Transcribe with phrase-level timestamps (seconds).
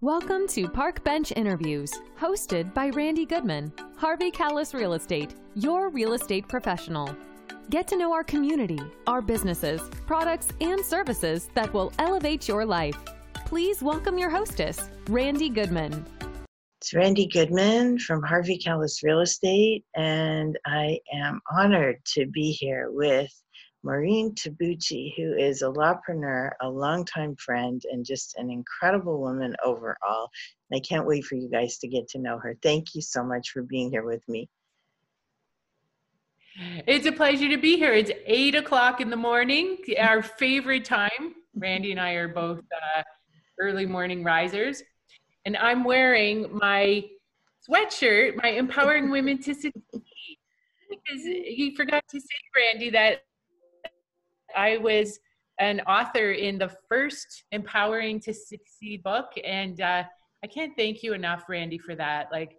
[0.00, 6.12] Welcome to Park Bench Interviews, hosted by Randy Goodman, Harvey Kalles Real Estate, your real
[6.12, 7.12] estate professional.
[7.68, 12.96] Get to know our community, our businesses, products, and services that will elevate your life.
[13.44, 16.06] Please welcome your hostess, Randy Goodman.
[16.80, 22.92] It's Randy Goodman from Harvey Kalles Real Estate, and I am honored to be here
[22.92, 23.32] with
[23.84, 30.28] Maureen Tabuchi, who is a lawpreneur, a longtime friend, and just an incredible woman overall.
[30.70, 32.56] And I can't wait for you guys to get to know her.
[32.62, 34.48] Thank you so much for being here with me.
[36.88, 37.92] It's a pleasure to be here.
[37.92, 41.36] It's eight o'clock in the morning, our favorite time.
[41.54, 43.02] Randy and I are both uh,
[43.60, 44.82] early morning risers.
[45.44, 47.04] And I'm wearing my
[47.68, 50.38] sweatshirt, my Empowering Women to Succeed.
[50.90, 53.22] Because you forgot to say, Randy, that
[54.56, 55.18] I was
[55.58, 60.04] an author in the first Empowering to Succeed book, and uh,
[60.42, 62.28] I can't thank you enough, Randy, for that.
[62.30, 62.56] Like,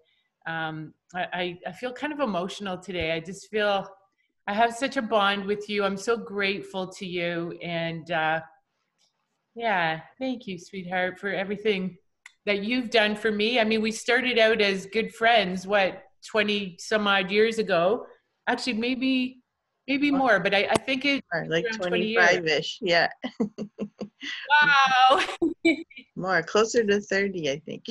[0.47, 3.11] um, I, I feel kind of emotional today.
[3.11, 3.87] I just feel
[4.47, 5.83] I have such a bond with you.
[5.83, 8.41] I'm so grateful to you, and uh,
[9.55, 11.97] yeah, thank you, sweetheart, for everything
[12.45, 13.59] that you've done for me.
[13.59, 18.05] I mean, we started out as good friends, what, 20 some odd years ago?
[18.47, 19.38] Actually, maybe
[19.89, 22.77] maybe more, but I, I think it's like 25 ish.
[22.79, 23.09] Yeah.
[24.61, 25.19] wow.
[26.15, 27.85] more, closer to 30, I think.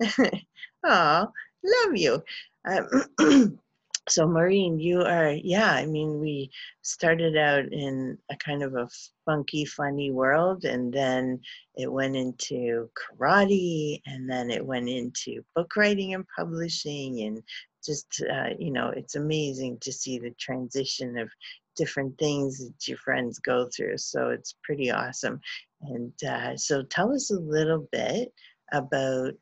[0.86, 1.28] oh,
[1.64, 2.22] love you.
[2.66, 3.58] Um,
[4.08, 8.88] so, Maureen, you are, yeah, I mean, we started out in a kind of a
[9.26, 11.40] funky, funny world, and then
[11.74, 17.42] it went into karate, and then it went into book writing and publishing, and
[17.84, 21.28] just uh, you know it's amazing to see the transition of
[21.76, 25.40] different things that your friends go through so it's pretty awesome.
[25.82, 28.32] And uh, so tell us a little bit
[28.72, 29.32] about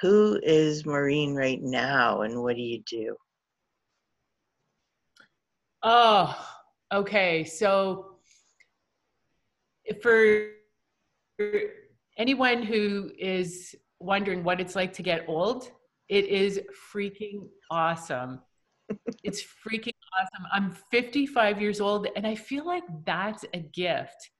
[0.00, 3.16] who is maureen right now and what do you do?
[5.82, 6.36] Oh
[6.92, 8.16] okay so
[10.02, 10.48] for
[12.16, 15.70] anyone who is wondering what it's like to get old
[16.10, 16.60] it is
[16.92, 18.40] freaking awesome.
[19.22, 20.46] it's freaking awesome.
[20.52, 24.30] I'm 55 years old and I feel like that's a gift.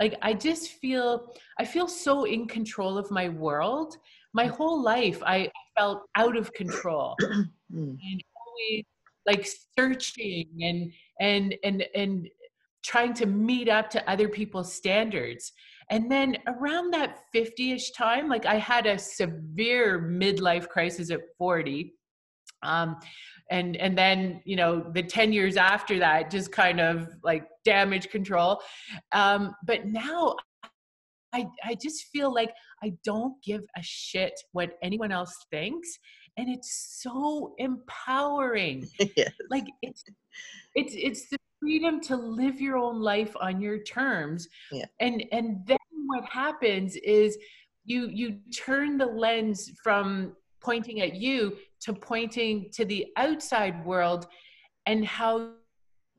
[0.00, 3.96] Like I just feel I feel so in control of my world.
[4.32, 7.16] My whole life I felt out of control.
[7.20, 7.42] Hmm.
[7.72, 8.84] and always
[9.26, 9.46] like
[9.76, 12.28] searching and and and and
[12.84, 15.52] trying to meet up to other people's standards.
[15.90, 21.20] And then around that 50 ish time, like I had a severe midlife crisis at
[21.38, 21.94] 40.
[22.62, 22.96] Um,
[23.50, 28.10] and and then you know the 10 years after that just kind of like damage
[28.10, 28.60] control
[29.12, 30.34] um, but now
[31.32, 32.50] I, I just feel like
[32.82, 35.88] I don't give a shit what anyone else thinks.
[36.36, 38.86] And it's so empowering.
[39.16, 39.32] yes.
[39.50, 40.04] Like it's
[40.74, 44.84] it's it's the freedom to live your own life on your terms yeah.
[45.00, 45.77] and and then
[46.08, 47.38] what happens is
[47.84, 54.26] you you turn the lens from pointing at you to pointing to the outside world
[54.86, 55.52] and how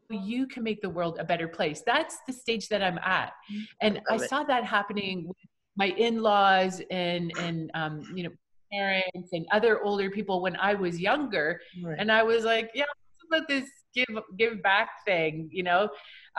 [0.10, 1.84] you can make the world a better place.
[1.86, 3.34] That's the stage that i'm at.
[3.52, 3.62] Mm-hmm.
[3.82, 5.38] and i, I saw that happening with
[5.76, 8.32] my in-laws and and um, you know
[8.72, 11.60] parents and other older people when i was younger.
[11.84, 11.98] Right.
[12.00, 12.86] and i was like yeah
[13.32, 14.08] about this give
[14.38, 15.90] give back thing you know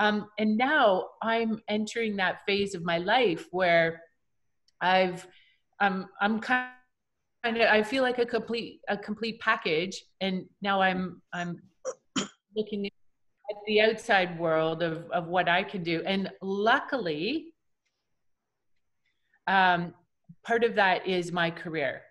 [0.00, 4.00] um, and now i'm entering that phase of my life where
[4.80, 5.26] i've
[5.78, 6.70] i'm i'm kind
[7.44, 10.04] of i feel like a complete a complete package.
[10.20, 11.60] And now i'm i'm
[12.56, 16.02] looking at the outside world of of what i can do.
[16.04, 17.54] And luckily
[19.46, 19.94] um,
[20.44, 22.02] part of that is my career.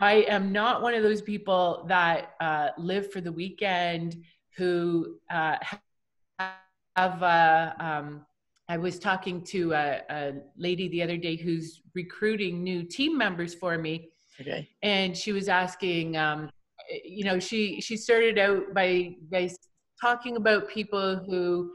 [0.00, 4.16] I am not one of those people that uh, live for the weekend
[4.56, 5.56] who uh,
[6.96, 7.22] have.
[7.22, 8.26] Uh, um,
[8.68, 13.54] I was talking to a, a, lady the other day who's recruiting new team members
[13.54, 14.08] for me,
[14.40, 14.68] okay.
[14.82, 16.48] and she was asking, um,
[17.04, 19.50] you know, she she started out by by
[20.00, 21.72] talking about people who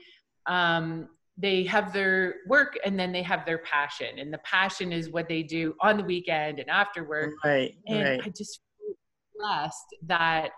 [0.47, 5.09] um, they have their work and then they have their passion and the passion is
[5.09, 8.21] what they do on the weekend and after work right and right.
[8.23, 8.95] i just feel
[9.35, 10.49] blessed that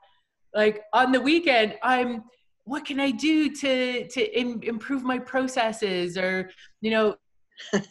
[0.53, 2.23] like on the weekend i'm
[2.69, 6.49] what can i do to to in, improve my processes or
[6.81, 7.15] you know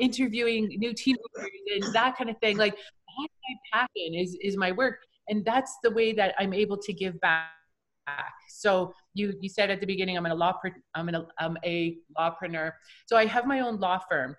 [0.00, 2.76] interviewing new team members and that kind of thing like
[3.18, 3.26] my
[3.72, 4.98] passion is is my work
[5.28, 7.50] and that's the way that i'm able to give back
[8.48, 10.54] so you you said at the beginning I'm a law
[10.94, 12.72] I'm, an, I'm a lawpreneur.
[13.06, 14.36] So I have my own law firm.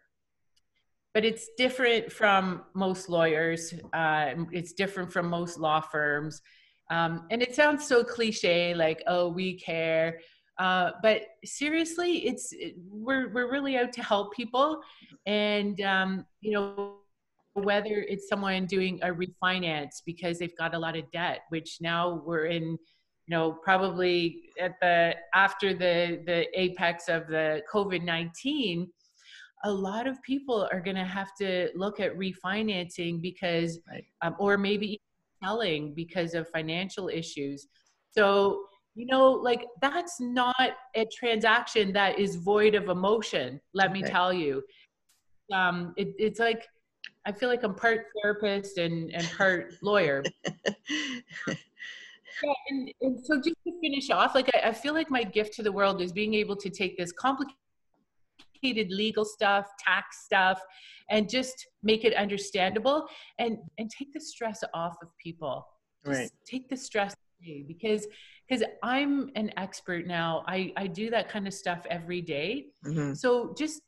[1.14, 3.74] but it's different from most lawyers.
[3.94, 6.42] Uh, it's different from most law firms.
[6.90, 10.20] Um, and it sounds so cliche, like, oh, we care.
[10.58, 12.54] Uh, but seriously, it's
[12.90, 14.82] we're we're really out to help people,
[15.28, 16.96] and um, you know
[17.54, 22.22] whether it's someone doing a refinance because they've got a lot of debt, which now
[22.26, 22.78] we're in, you
[23.28, 28.90] know, probably at the after the the apex of the COVID nineteen,
[29.64, 34.06] a lot of people are going to have to look at refinancing because, right.
[34.22, 35.00] um, or maybe
[35.44, 37.68] selling because of financial issues.
[38.12, 38.64] So
[38.98, 44.34] you know like that's not a transaction that is void of emotion let me tell
[44.34, 44.64] you.
[45.54, 46.68] Um it, it's like
[47.26, 50.24] i feel like i'm part therapist and and part lawyer.
[52.44, 55.56] Yeah, and, and so just to finish off like I, I feel like my gift
[55.56, 57.58] to the world is being able to take this complicated
[58.64, 60.62] legal stuff tax stuff
[61.10, 63.08] and just make it understandable
[63.40, 65.66] and and take the stress off of people
[66.06, 68.08] just right take the stress away because
[68.48, 70.44] because I'm an expert now.
[70.48, 72.68] I, I do that kind of stuff every day.
[72.86, 73.14] Mm-hmm.
[73.14, 73.82] So just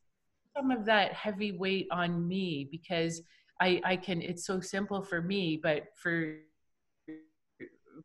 [0.56, 3.22] some of that heavy weight on me because
[3.60, 6.36] I, I can, it's so simple for me, but for,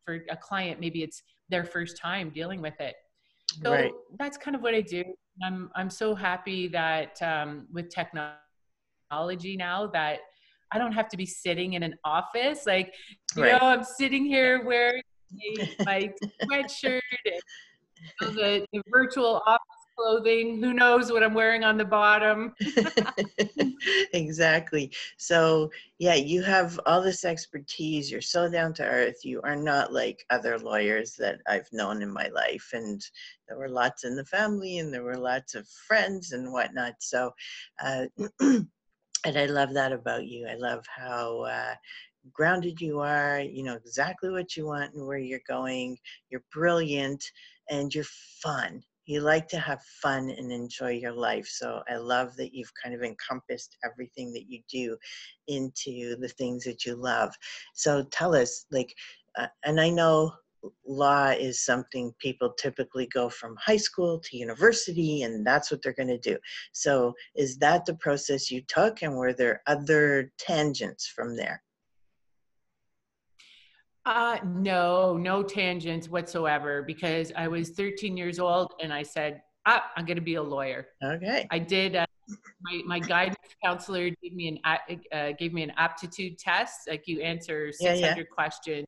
[0.04, 2.94] for a client, maybe it's their first time dealing with it.
[3.62, 3.92] So right.
[4.18, 5.04] that's kind of what I do.
[5.42, 10.20] I'm, I'm so happy that um, with technology now that
[10.72, 12.66] I don't have to be sitting in an office.
[12.66, 12.94] Like,
[13.36, 13.52] you right.
[13.60, 15.02] know, I'm sitting here wearing
[15.84, 16.12] my
[16.44, 17.00] sweatshirt
[18.20, 20.62] and the, the virtual office clothing.
[20.62, 22.54] Who knows what I'm wearing on the bottom?
[24.12, 24.92] exactly.
[25.16, 28.10] So, yeah, you have all this expertise.
[28.10, 29.24] You're so down to earth.
[29.24, 32.70] You are not like other lawyers that I've known in my life.
[32.72, 33.00] And
[33.48, 36.94] there were lots in the family and there were lots of friends and whatnot.
[37.00, 37.32] So,
[37.82, 38.06] uh,
[38.40, 38.68] and
[39.24, 40.46] I love that about you.
[40.46, 41.74] I love how uh,
[42.32, 45.98] grounded you are, you know exactly what you want and where you're going,
[46.30, 47.24] you're brilliant,
[47.70, 48.04] and you're
[48.42, 48.82] fun.
[49.06, 51.46] You like to have fun and enjoy your life.
[51.46, 54.96] So I love that you've kind of encompassed everything that you do
[55.48, 57.34] into the things that you love.
[57.74, 58.94] So tell us, like,
[59.38, 60.32] uh, and I know
[60.86, 65.92] law is something people typically go from high school to university and that's what they're
[65.92, 66.36] going to do
[66.72, 71.62] so is that the process you took and were there other tangents from there
[74.06, 79.90] uh, no, no tangents whatsoever because I was 13 years old and I said, ah,
[79.96, 80.86] I'm going to be a lawyer.
[81.02, 81.46] Okay.
[81.50, 81.96] I did.
[81.96, 82.06] Uh,
[82.62, 86.88] my, my guidance counselor gave me an uh, gave me an aptitude test.
[86.88, 88.22] Like you answer 600 yeah, yeah.
[88.32, 88.86] questions.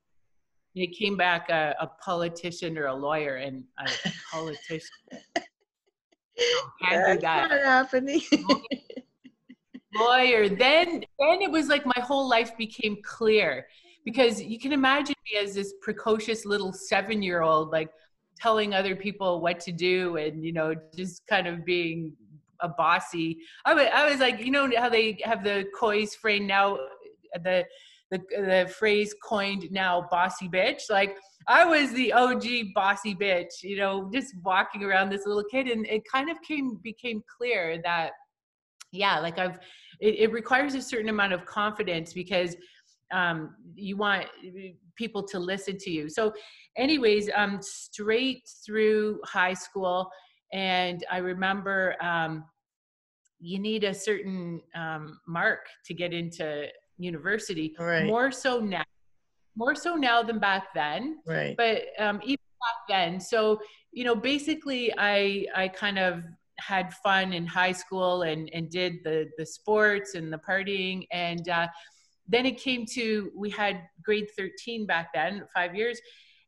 [0.74, 3.90] And it came back a, a, politician or a lawyer, and a
[4.30, 4.90] politician.
[6.88, 7.50] That's that.
[7.50, 8.20] not happening.
[9.94, 10.48] lawyer.
[10.48, 13.66] Then, then it was like my whole life became clear
[14.08, 17.90] because you can imagine me as this precocious little seven year old like
[18.40, 22.14] telling other people what to do and you know just kind of being
[22.60, 23.36] a bossy.
[23.66, 26.78] I was, I was like you know how they have the coys frame now
[27.44, 27.66] the
[28.10, 30.88] the, the phrase coined now bossy bitch?
[30.88, 31.14] Like
[31.46, 32.44] i was the og
[32.74, 36.78] bossy bitch you know just walking around this little kid and it kind of came
[36.82, 38.10] became clear that
[38.92, 39.58] yeah like i've
[40.00, 42.54] it, it requires a certain amount of confidence because
[43.12, 44.26] um, you want
[44.96, 46.08] people to listen to you.
[46.08, 46.32] So,
[46.76, 50.10] anyways, um, straight through high school,
[50.52, 52.44] and I remember um,
[53.40, 56.66] you need a certain um, mark to get into
[56.98, 57.74] university.
[57.78, 58.06] Right.
[58.06, 58.84] More so now,
[59.56, 61.18] more so now than back then.
[61.26, 61.56] Right.
[61.56, 63.60] But um, even back then, so
[63.92, 66.22] you know, basically, I I kind of
[66.58, 71.48] had fun in high school and and did the the sports and the partying and.
[71.48, 71.68] Uh,
[72.28, 75.98] then it came to we had grade 13 back then five years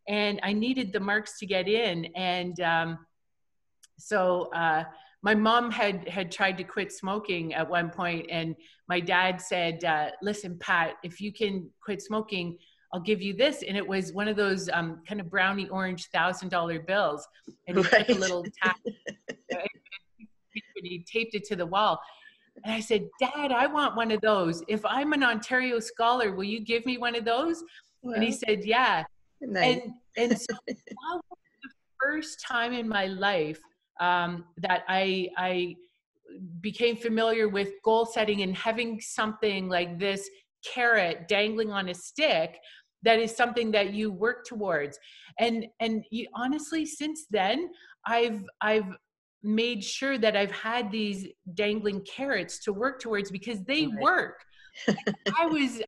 [0.08, 2.06] and i needed the marks to get in.
[2.16, 2.98] And um,
[3.98, 4.84] so uh,
[5.22, 8.56] my mom had had tried to quit smoking at one point and
[8.88, 12.58] my dad said uh, listen pat if you can quit smoking
[12.92, 13.62] i'll give you this.
[13.62, 17.26] And it was one of those um, kind of brownie orange thousand dollar bills.
[17.68, 18.06] And he right.
[18.06, 18.78] took a little tap
[19.50, 19.68] and
[20.82, 22.00] he taped it to the wall
[22.64, 24.62] and I said, Dad, I want one of those.
[24.68, 27.62] If I'm an Ontario scholar, will you give me one of those?
[28.02, 29.04] Well, and he said, Yeah.
[29.40, 29.80] Nice.
[29.82, 33.60] And and so that was the first time in my life
[34.00, 35.76] um, that I I
[36.60, 40.28] became familiar with goal setting and having something like this
[40.64, 42.58] carrot dangling on a stick
[43.02, 44.98] that is something that you work towards
[45.38, 47.70] and and you, honestly since then
[48.06, 48.92] i've i've
[49.42, 54.00] made sure that I've had these dangling carrots to work towards because they right.
[54.00, 54.44] work.
[55.38, 55.82] I was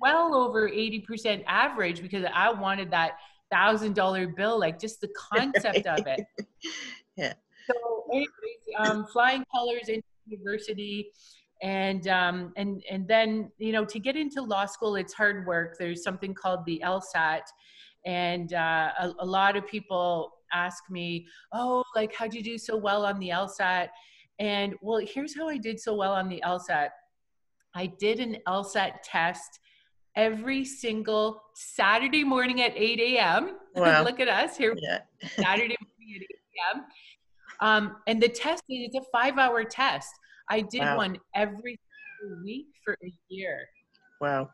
[0.00, 3.12] well over 80% average because I wanted that
[3.50, 6.24] thousand dollar bill, like just the concept of it.
[7.16, 7.34] Yeah.
[7.66, 8.28] So anyways,
[8.78, 11.10] um, flying colors into university
[11.62, 15.76] and um, and and then you know to get into law school it's hard work
[15.78, 17.42] there's something called the lsat
[18.04, 22.76] and uh, a, a, lot of people ask me oh like how'd you do so
[22.76, 23.88] well on the lsat
[24.38, 26.88] and well here's how i did so well on the lsat
[27.74, 29.60] i did an lsat test
[30.16, 34.02] every single saturday morning at 8 a.m wow.
[34.02, 35.00] look at us here yeah.
[35.36, 36.84] saturday morning at 8 a.m
[37.60, 40.10] um, and the test is a five hour test
[40.48, 40.96] I did wow.
[40.96, 41.78] one every
[42.44, 43.66] week for a year.
[44.20, 44.50] Wow.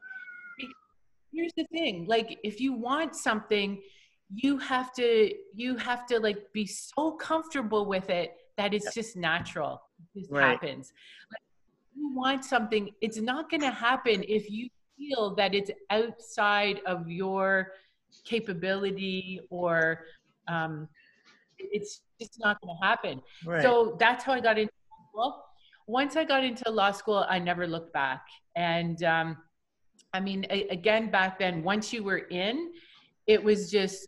[1.33, 3.81] Here's the thing, like if you want something,
[4.35, 9.17] you have to you have to like be so comfortable with it that it's just
[9.17, 9.83] natural.
[10.15, 10.51] It just right.
[10.51, 10.93] happens.
[11.31, 11.43] Like,
[11.97, 17.11] you want something, it's not going to happen if you feel that it's outside of
[17.11, 17.73] your
[18.25, 20.05] capability or
[20.47, 20.89] um,
[21.59, 23.23] it's just not going to happen.
[23.45, 23.63] Right.
[23.63, 24.73] So that's how I got into
[25.11, 25.45] school
[25.91, 28.25] once I got into law school, I never looked back.
[28.55, 29.37] And um,
[30.15, 32.71] I mean, a- again, back then, once you were in,
[33.27, 34.07] it was just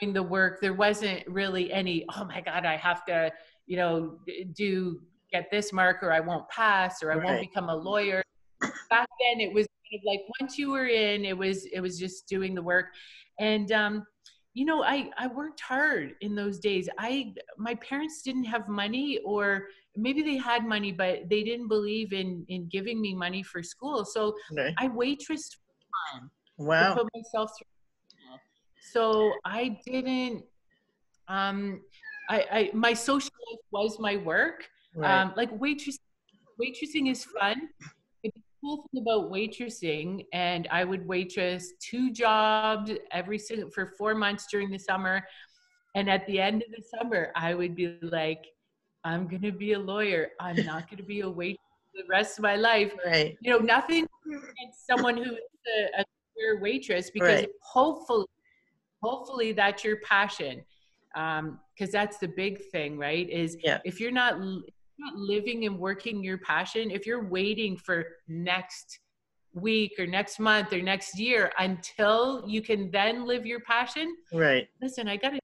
[0.00, 0.60] doing the work.
[0.60, 3.32] There wasn't really any, oh my God, I have to,
[3.66, 4.18] you know,
[4.54, 5.00] do
[5.32, 7.24] get this mark or I won't pass or I right.
[7.24, 8.22] won't become a lawyer.
[8.60, 11.98] Back then, it was kind of like once you were in, it was it was
[11.98, 12.86] just doing the work.
[13.38, 14.06] And um,
[14.52, 16.88] you know, I I worked hard in those days.
[16.98, 22.12] I my parents didn't have money or maybe they had money but they didn't believe
[22.12, 24.74] in in giving me money for school so okay.
[24.78, 25.74] i waitressed for
[26.12, 27.66] fun wow put myself through
[28.92, 30.44] so i didn't
[31.28, 31.80] um
[32.30, 35.22] i i my social life was my work right.
[35.22, 35.98] um like waitress
[36.60, 37.68] waitressing is fun
[38.22, 44.14] the cool thing about waitressing and i would waitress two jobs every single for four
[44.14, 45.22] months during the summer
[45.94, 48.44] and at the end of the summer i would be like
[49.06, 50.30] I'm going to be a lawyer.
[50.40, 51.58] I'm not going to be a waitress
[51.94, 52.92] the rest of my life.
[53.06, 53.36] Right.
[53.40, 55.38] You know, nothing against someone who is
[55.98, 57.48] a, a waitress because right.
[57.62, 58.26] hopefully,
[59.04, 60.64] hopefully that's your passion.
[61.14, 63.28] Um, because that's the big thing, right?
[63.28, 63.78] Is yeah.
[63.84, 69.00] if you're not not living and working your passion, if you're waiting for next
[69.52, 74.68] week or next month or next year until you can then live your passion, right?
[74.80, 75.40] Listen, I got to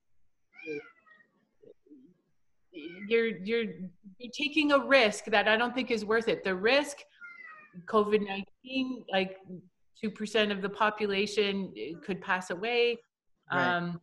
[3.09, 3.65] you're you're
[4.19, 6.45] you're taking a risk that I don't think is worth it.
[6.45, 6.99] The risk,
[7.87, 9.37] COVID nineteen, like
[10.01, 12.99] two percent of the population eh, could pass away.
[13.53, 13.77] Right.
[13.77, 14.01] Um,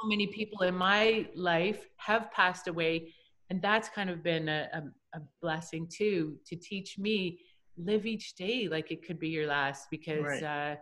[0.00, 3.12] so many people in my life have passed away,
[3.50, 7.40] and that's kind of been a, a, a blessing too to teach me
[7.76, 10.24] live each day like it could be your last because.
[10.24, 10.42] Right.
[10.42, 10.76] Uh,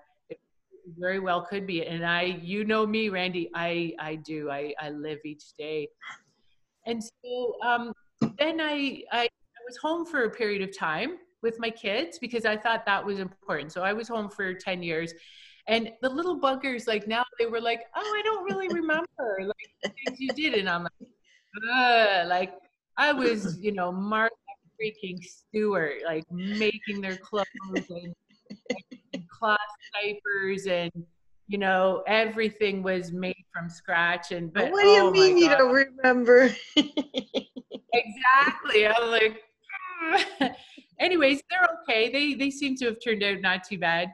[0.99, 4.89] very well could be and i you know me randy i i do i i
[4.89, 5.87] live each day
[6.89, 7.93] and so um,
[8.39, 12.45] then I, I, I was home for a period of time with my kids because
[12.47, 13.73] I thought that was important.
[13.73, 15.13] So I was home for 10 years.
[15.69, 19.95] And the little buggers, like now they were like, oh, I don't really remember like
[20.07, 20.55] things you did.
[20.55, 22.55] And I'm like, like
[22.97, 24.35] I was, you know, Martha
[24.81, 27.45] freaking Stewart, like making their clothes
[27.91, 28.15] and,
[29.13, 29.59] and cloth
[29.93, 30.93] diapers and
[31.49, 34.33] you know, everything was made from scratch.
[34.33, 36.55] And but what do you oh mean you don't remember?
[36.77, 38.87] exactly.
[38.87, 39.43] I'm like,
[40.43, 40.51] ah.
[41.01, 42.13] anyways, they're okay.
[42.13, 44.13] They they seem to have turned out not too bad.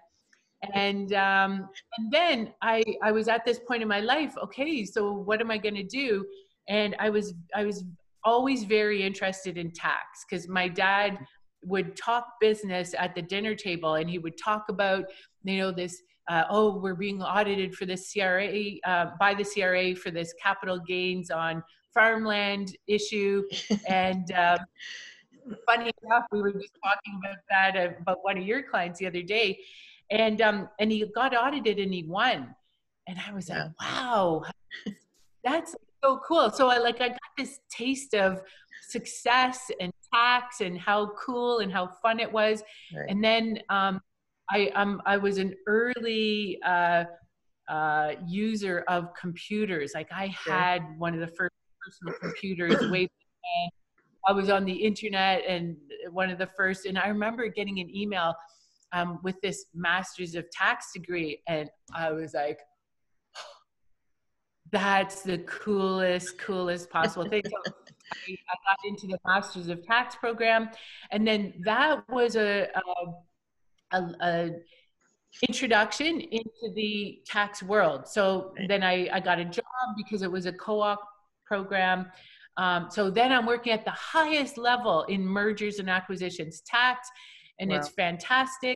[0.72, 1.68] And um,
[1.98, 4.34] and then I I was at this point in my life.
[4.42, 6.24] Okay, so what am I going to do?
[6.68, 7.84] And I was I was
[8.24, 11.18] always very interested in tax because my dad
[11.62, 15.04] would talk business at the dinner table and he would talk about
[15.44, 19.94] you know this uh, oh, we're being audited for the CRA uh, by the CRA
[19.94, 23.42] for this capital gains on farmland issue.
[23.88, 24.58] and um,
[25.66, 29.06] funny enough, we were just talking about that uh, about one of your clients the
[29.06, 29.58] other day,
[30.10, 32.54] and um, and he got audited and he won,
[33.06, 33.64] and I was yeah.
[33.64, 34.42] like, wow,
[35.44, 36.50] that's so cool.
[36.50, 38.40] So I like I got this taste of
[38.88, 42.62] success and tax and how cool and how fun it was,
[42.94, 43.06] right.
[43.08, 43.58] and then.
[43.68, 44.00] Um,
[44.50, 47.04] I um I was an early uh,
[47.66, 49.92] uh, user of computers.
[49.94, 53.72] Like I had one of the first personal computers way back
[54.26, 55.76] I was on the internet and
[56.10, 58.34] one of the first, and I remember getting an email
[58.94, 62.60] um, with this master's of tax degree, and I was like,
[64.72, 67.42] that's the coolest, coolest possible thing.
[67.44, 67.72] So
[68.28, 70.70] I, got into the Masters of Tax program,
[71.10, 72.68] and then that was a,
[73.92, 74.50] a, a, a
[75.48, 78.06] introduction into the tax world.
[78.06, 79.64] So then I, I got a job
[79.96, 81.00] because it was a co-op
[81.44, 82.06] program.
[82.56, 87.08] Um, so then I'm working at the highest level in mergers and acquisitions tax,
[87.58, 87.76] and wow.
[87.76, 88.73] it's fantastic.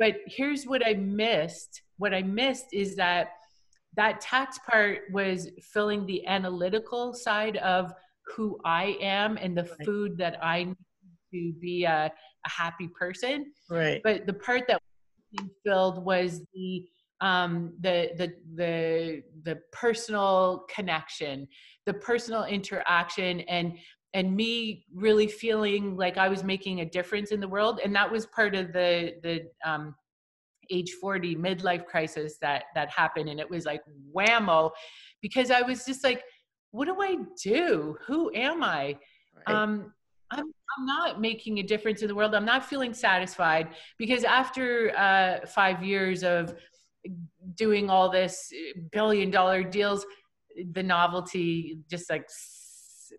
[0.00, 1.82] But here's what I missed.
[1.98, 3.28] What I missed is that
[3.96, 7.92] that tax part was filling the analytical side of
[8.34, 9.84] who I am and the right.
[9.84, 10.76] food that I need
[11.34, 12.10] to be a,
[12.46, 13.52] a happy person.
[13.68, 14.00] Right.
[14.02, 14.80] But the part that
[15.64, 16.86] filled was the
[17.20, 21.46] um, the the the the personal connection,
[21.84, 23.74] the personal interaction, and
[24.12, 28.10] and me really feeling like I was making a difference in the world, and that
[28.10, 29.94] was part of the the um,
[30.72, 33.82] age 40 midlife crisis that that happened and it was like
[34.14, 34.70] whammo
[35.20, 36.22] because i was just like
[36.70, 37.96] what do i do?
[38.06, 38.96] Who am i?
[39.46, 39.56] Right.
[39.56, 39.92] um
[40.32, 42.36] I'm, I'm not making a difference in the world.
[42.36, 46.54] I'm not feeling satisfied because after uh, five years of
[47.56, 48.52] doing all this
[48.92, 50.06] billion dollar deals
[50.72, 52.28] the novelty just like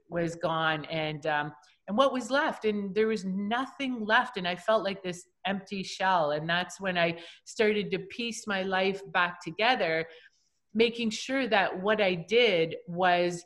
[0.10, 1.52] was gone and um,
[1.88, 5.84] and what was left and there was nothing left and i felt like this empty
[5.84, 10.06] shell and that's when i started to piece my life back together
[10.74, 13.44] making sure that what i did was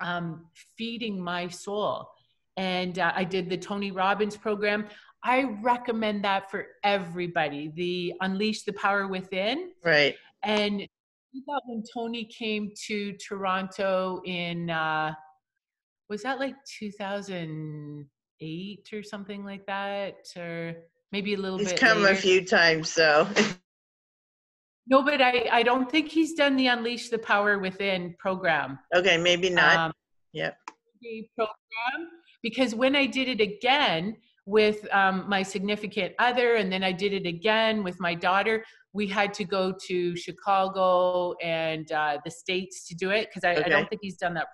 [0.00, 2.08] um, feeding my soul.
[2.56, 4.86] And uh, i did the tony robbins program.
[5.22, 9.72] I recommend that for everybody the unleash the power within.
[9.84, 10.14] Right.
[10.42, 10.80] And
[11.46, 15.12] that when tony came to toronto in uh,
[16.08, 20.74] was that like 2008 or something like that or
[21.12, 22.14] maybe a little he's bit come later.
[22.14, 23.26] a few times so
[24.86, 29.16] no but i i don't think he's done the unleash the power within program okay
[29.16, 29.92] maybe not um,
[30.32, 30.56] yep
[31.36, 32.08] program
[32.42, 34.16] because when i did it again
[34.48, 39.06] with um, my significant other and then i did it again with my daughter we
[39.06, 43.64] had to go to chicago and uh, the states to do it because I, okay.
[43.64, 44.46] I don't think he's done that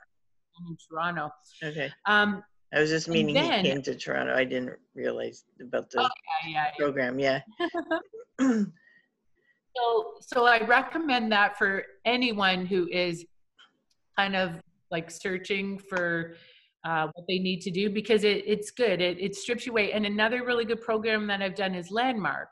[0.68, 1.30] in Toronto.
[1.62, 1.90] Okay.
[2.06, 2.42] Um,
[2.74, 4.34] I was just meaning then, he came to Toronto.
[4.34, 6.08] I didn't realize about the oh,
[6.46, 6.70] yeah, yeah, yeah.
[6.78, 7.18] program.
[7.18, 7.40] Yeah.
[9.76, 13.26] so, so I recommend that for anyone who is
[14.16, 16.34] kind of like searching for
[16.84, 19.00] uh, what they need to do because it, it's good.
[19.00, 19.92] It, it strips you away.
[19.92, 22.48] And another really good program that I've done is Landmark.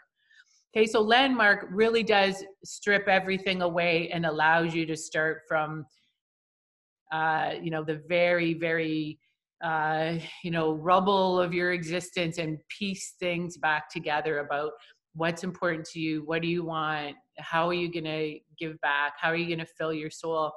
[0.76, 5.84] Okay, so Landmark really does strip everything away and allows you to start from
[7.12, 9.18] uh, you know, the very, very,
[9.62, 14.72] uh, you know, rubble of your existence and piece things back together about
[15.14, 19.14] what's important to you, what do you want, how are you going to give back,
[19.18, 20.52] how are you going to fill your soul.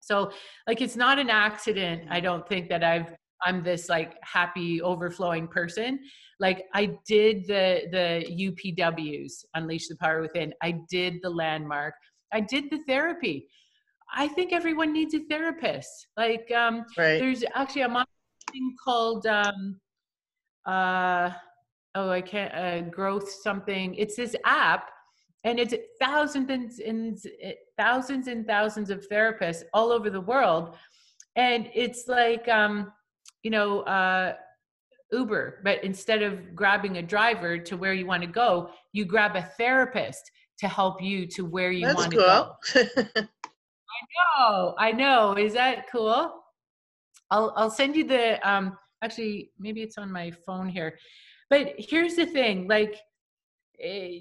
[0.00, 0.30] So,
[0.66, 2.02] like, it's not an accident.
[2.10, 6.00] I don't think that I've I'm this like happy overflowing person.
[6.40, 10.52] Like I did the the UPWs, Unleash the Power Within.
[10.62, 11.94] I did the landmark.
[12.32, 13.48] I did the therapy.
[14.14, 16.06] I think everyone needs a therapist.
[16.16, 17.18] Like, um, right.
[17.18, 18.06] there's actually a
[18.52, 19.80] thing called, um,
[20.66, 21.30] uh,
[21.94, 23.94] oh, I can't, uh, growth something.
[23.96, 24.90] It's this app
[25.42, 30.76] and it's thousands and, and thousands and thousands of therapists all over the world.
[31.36, 32.92] And it's like, um,
[33.42, 34.34] you know, uh,
[35.12, 39.36] Uber, but instead of grabbing a driver to where you want to go, you grab
[39.36, 42.56] a therapist to help you to where you want cool.
[42.72, 43.26] to go.
[44.16, 45.36] Know, I know.
[45.36, 46.42] Is that cool?
[47.30, 50.98] I'll I'll send you the um actually maybe it's on my phone here.
[51.50, 52.96] But here's the thing, like
[53.80, 54.20] eh,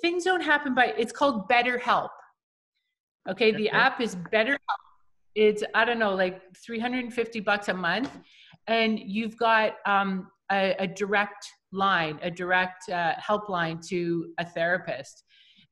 [0.00, 2.10] things don't happen by it's called BetterHelp.
[3.28, 4.58] Okay, the app is BetterHelp.
[5.34, 8.10] It's I don't know, like 350 bucks a month
[8.66, 15.24] and you've got um a, a direct line, a direct uh, helpline to a therapist.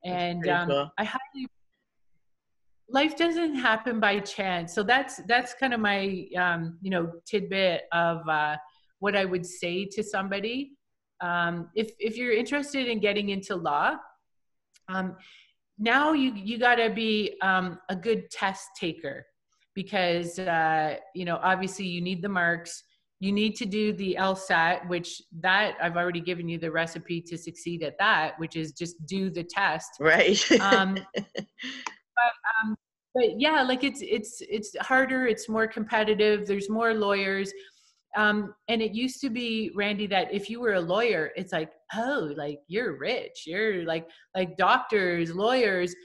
[0.03, 0.89] And um.
[0.97, 1.47] I highly
[2.91, 4.73] life doesn't happen by chance.
[4.73, 8.57] So that's that's kind of my um, you know tidbit of uh,
[8.99, 10.71] what i would say to somebody.
[11.21, 13.95] Um, if if you're interested in getting into law
[14.89, 15.15] um,
[15.77, 19.25] now you you got to be um, a good test taker
[19.73, 22.83] because uh, you know obviously you need the marks.
[23.19, 27.37] You need to do the lsat which that i've already given you the recipe to
[27.37, 29.91] succeed at that which is just do the test.
[29.99, 30.41] Right.
[30.59, 30.97] Um,
[32.21, 32.75] but um,
[33.13, 35.27] but yeah, like it's it's it's harder.
[35.27, 36.45] It's more competitive.
[36.45, 37.51] There's more lawyers.
[38.17, 41.71] Um, and it used to be randy that if you were a lawyer it's like
[41.95, 44.05] oh like you're rich you're like
[44.35, 45.95] like doctors lawyers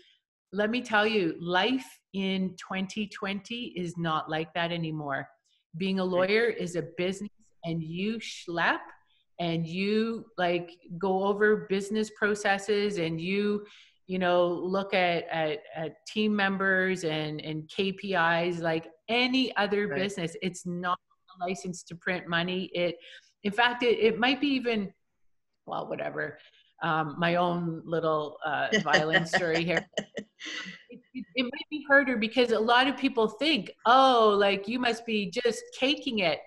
[0.53, 5.29] let me tell you life in 2020 is not like that anymore
[5.77, 7.31] being a lawyer is a business
[7.65, 8.79] and you schlep
[9.41, 13.65] and you like go over business processes and you
[14.07, 19.99] you know look at at, at team members and and kpis like any other right.
[19.99, 20.99] business it's not
[21.41, 22.71] a license to print money.
[22.75, 22.97] It
[23.45, 24.93] in fact it, it might be even
[25.67, 26.39] well whatever
[26.83, 29.87] um, my own little uh, violin story here.
[30.91, 34.79] It, it, it might be harder because a lot of people think oh like you
[34.79, 36.41] must be just caking it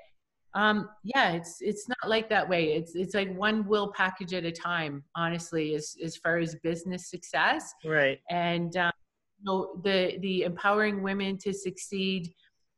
[0.55, 2.73] um yeah it's it's not like that way.
[2.73, 7.09] It's it's like one will package at a time honestly as as far as business
[7.09, 7.73] success.
[7.85, 8.19] Right.
[8.29, 8.91] And um,
[9.39, 12.33] you know, the the empowering women to succeed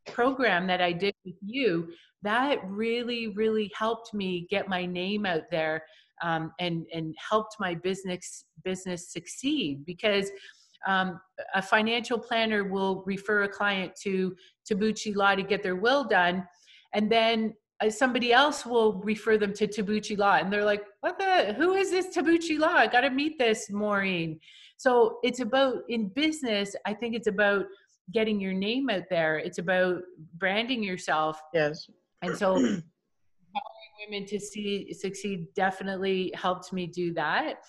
[0.07, 1.87] program that i did with you
[2.23, 5.83] that really really helped me get my name out there
[6.23, 10.31] um, and and helped my business business succeed because
[10.87, 11.19] um,
[11.53, 14.35] a financial planner will refer a client to
[14.69, 16.43] Tabuchi Law to get their will done.
[16.93, 21.17] And then Uh, somebody else will refer them to Tabuchi Law, and they're like, "What
[21.17, 21.53] the?
[21.57, 22.73] Who is this Tabuchi Law?
[22.73, 24.39] I got to meet this Maureen."
[24.77, 26.75] So it's about in business.
[26.85, 27.65] I think it's about
[28.11, 29.37] getting your name out there.
[29.37, 30.01] It's about
[30.37, 31.39] branding yourself.
[31.53, 31.89] Yes.
[32.21, 32.83] And so, empowering
[34.09, 37.63] women to see succeed definitely helped me do that.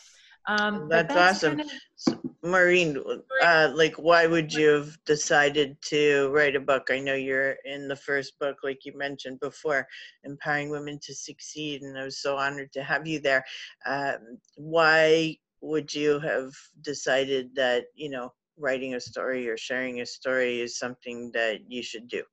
[0.46, 1.58] Um, that's, that's awesome.
[1.58, 3.00] Kind of, Maureen,
[3.42, 6.88] uh, like, why would you have decided to write a book?
[6.90, 9.86] I know you're in the first book, like you mentioned before,
[10.24, 13.44] Empowering Women to Succeed, and I was so honored to have you there.
[13.86, 16.50] Um, why would you have
[16.80, 21.82] decided that, you know, writing a story or sharing a story is something that you
[21.82, 22.24] should do?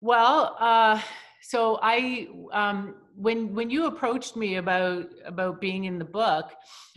[0.00, 1.00] Well, uh,
[1.48, 6.52] so I um, when when you approached me about about being in the book,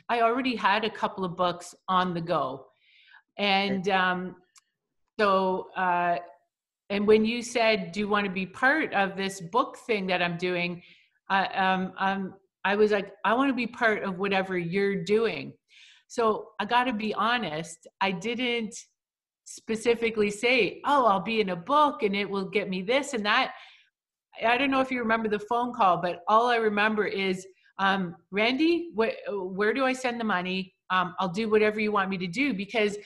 [0.10, 2.66] I already had a couple of books on the go,
[3.38, 4.36] and um,
[5.18, 6.18] so uh,
[6.90, 10.22] and when you said, "Do you want to be part of this book thing that
[10.22, 10.84] I'm doing?"
[11.30, 12.34] I um, um,
[12.66, 15.54] I was like, "I want to be part of whatever you're doing."
[16.10, 18.76] So I got to be honest, I didn't
[19.46, 23.26] specifically say, "Oh, I'll be in a book and it will get me this and
[23.26, 23.54] that."
[24.46, 27.46] I don't know if you remember the phone call, but all I remember is,
[27.80, 30.74] um, Randy, wh- where do I send the money?
[30.90, 32.98] Um, I'll do whatever you want me to do because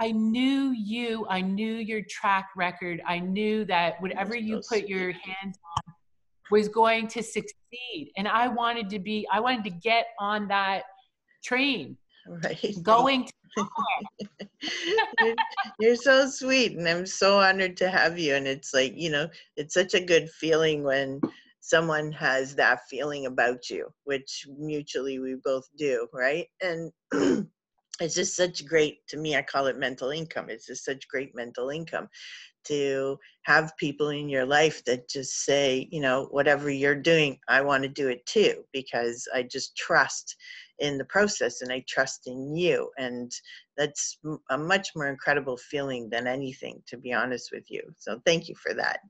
[0.00, 5.12] I knew you, I knew your track record, I knew that whatever you put your
[5.12, 5.94] hands on
[6.50, 8.12] was going to succeed.
[8.16, 10.84] And I wanted to be, I wanted to get on that
[11.44, 11.96] train.
[12.26, 12.76] Right.
[12.82, 13.32] Going to
[15.78, 19.28] you're, so sweet and i'm so honored to have you and it's like you know
[19.56, 21.20] it's such a good feeling when
[21.60, 26.46] someone has that feeling about you which mutually we both do right?
[26.62, 26.92] And
[28.00, 30.48] it's just such great to me i call it mental income.
[30.48, 32.08] It's just such great mental income
[32.64, 37.60] to have people in your life that just say you know whatever you're doing i
[37.60, 40.36] want to do it too because i just trust
[40.78, 42.90] in the process and I trust in you.
[42.98, 43.32] And
[43.76, 44.18] that's
[44.50, 47.82] a much more incredible feeling than anything, to be honest with you.
[47.96, 49.00] So thank you for that.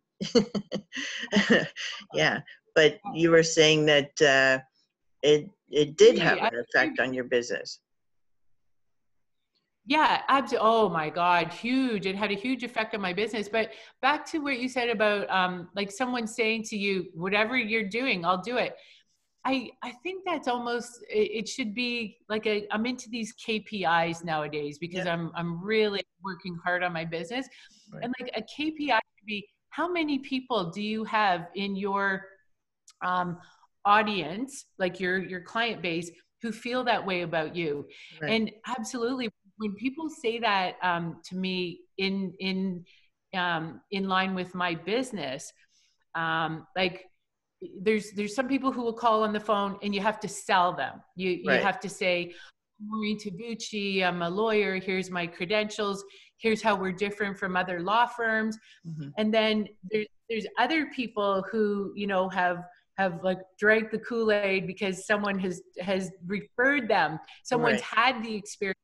[2.15, 2.41] yeah.
[2.75, 4.63] But you were saying that uh,
[5.23, 7.81] it, it did have an effect on your business.
[9.89, 10.69] Yeah, absolutely.
[10.69, 12.05] Oh my God, huge.
[12.05, 13.49] It had a huge effect on my business.
[13.49, 13.71] But
[14.03, 18.23] back to what you said about um, like someone saying to you, whatever you're doing,
[18.23, 18.77] I'll do it.
[19.47, 24.79] I, I think that's almost it should be like a I'm into these KPIs nowadays
[24.79, 25.15] because yeah.
[25.15, 27.49] I'm I'm really working hard on my business.
[27.91, 28.05] Right.
[28.05, 32.27] And like a KPI should be how many people do you have in your
[33.03, 33.39] um,
[33.87, 36.11] audience, like your your client base,
[36.43, 37.87] who feel that way about you?
[38.21, 38.33] Right.
[38.33, 42.85] And absolutely, when people say that um, to me in in
[43.35, 45.53] um, in line with my business,
[46.15, 47.05] um, like
[47.83, 50.73] there's there's some people who will call on the phone and you have to sell
[50.73, 51.03] them.
[51.17, 51.63] You you right.
[51.63, 52.35] have to say,
[52.81, 54.77] Maureen Tabuchi, I'm a lawyer.
[54.77, 56.05] Here's my credentials.
[56.39, 58.57] Here's how we're different from other law firms.
[58.87, 59.09] Mm-hmm.
[59.19, 62.65] And then there's there's other people who you know have
[62.97, 67.19] have like drank the Kool Aid because someone has has referred them.
[67.45, 68.15] Someone's right.
[68.15, 68.79] had the experience,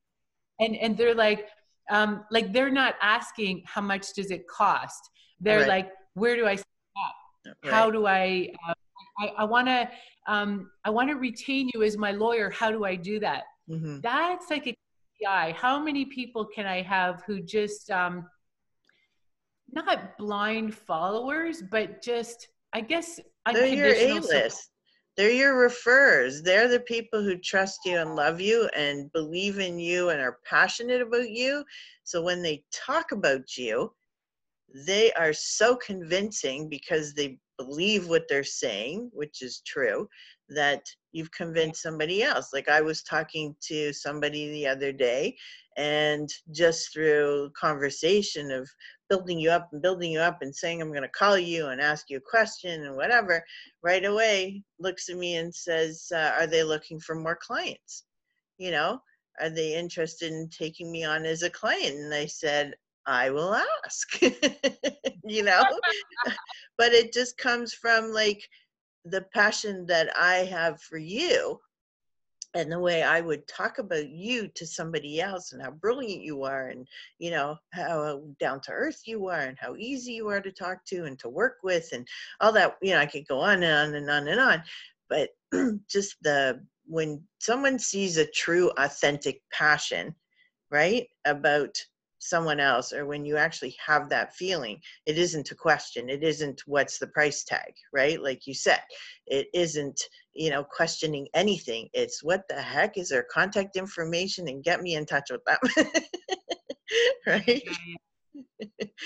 [0.60, 1.48] and and they're like,
[1.90, 5.10] um, like they're not asking how much does it cost.
[5.40, 5.68] They're right.
[5.68, 6.56] like, where do I
[7.46, 7.72] Right.
[7.72, 8.52] How do I?
[8.68, 8.74] Uh,
[9.38, 9.88] I want to.
[10.26, 12.50] Um, I want to retain you as my lawyer.
[12.50, 13.44] How do I do that?
[13.70, 14.00] Mm-hmm.
[14.00, 14.74] That's like a
[15.22, 15.54] KPI.
[15.54, 18.26] How many people can I have who just um,
[19.72, 23.20] not blind followers, but just I guess
[23.52, 24.70] they're your A list.
[25.16, 26.42] They're your referrers.
[26.42, 30.38] They're the people who trust you and love you and believe in you and are
[30.44, 31.64] passionate about you.
[32.02, 33.92] So when they talk about you,
[34.74, 40.08] they are so convincing because they believe what they're saying, which is true,
[40.48, 42.50] that you've convinced somebody else.
[42.52, 45.36] Like I was talking to somebody the other day,
[45.76, 48.68] and just through conversation of
[49.14, 51.80] building you up and building you up and saying, I'm going to call you and
[51.80, 53.44] ask you a question and whatever,
[53.80, 58.04] right away looks at me and says, uh, Are they looking for more clients?
[58.58, 59.00] You know,
[59.40, 61.96] are they interested in taking me on as a client?
[61.96, 62.74] And I said,
[63.06, 64.20] I will ask,
[65.24, 65.62] you know,
[66.78, 68.42] but it just comes from like
[69.04, 71.60] the passion that I have for you
[72.54, 76.44] and the way I would talk about you to somebody else and how brilliant you
[76.44, 76.86] are and
[77.18, 80.84] you know how down to earth you are and how easy you are to talk
[80.86, 82.06] to and to work with and
[82.40, 84.62] all that you know I could go on and on and on and on.
[85.08, 85.30] But
[85.90, 90.14] just the when someone sees a true authentic passion
[90.70, 91.76] right about
[92.24, 96.62] someone else or when you actually have that feeling it isn't a question it isn't
[96.66, 98.22] what's the price tag right?
[98.22, 98.80] Like you said
[99.26, 100.00] it isn't
[100.32, 104.94] you know questioning anything it's what the heck is their contact information and get me
[104.94, 105.58] in touch with them
[107.26, 107.62] right?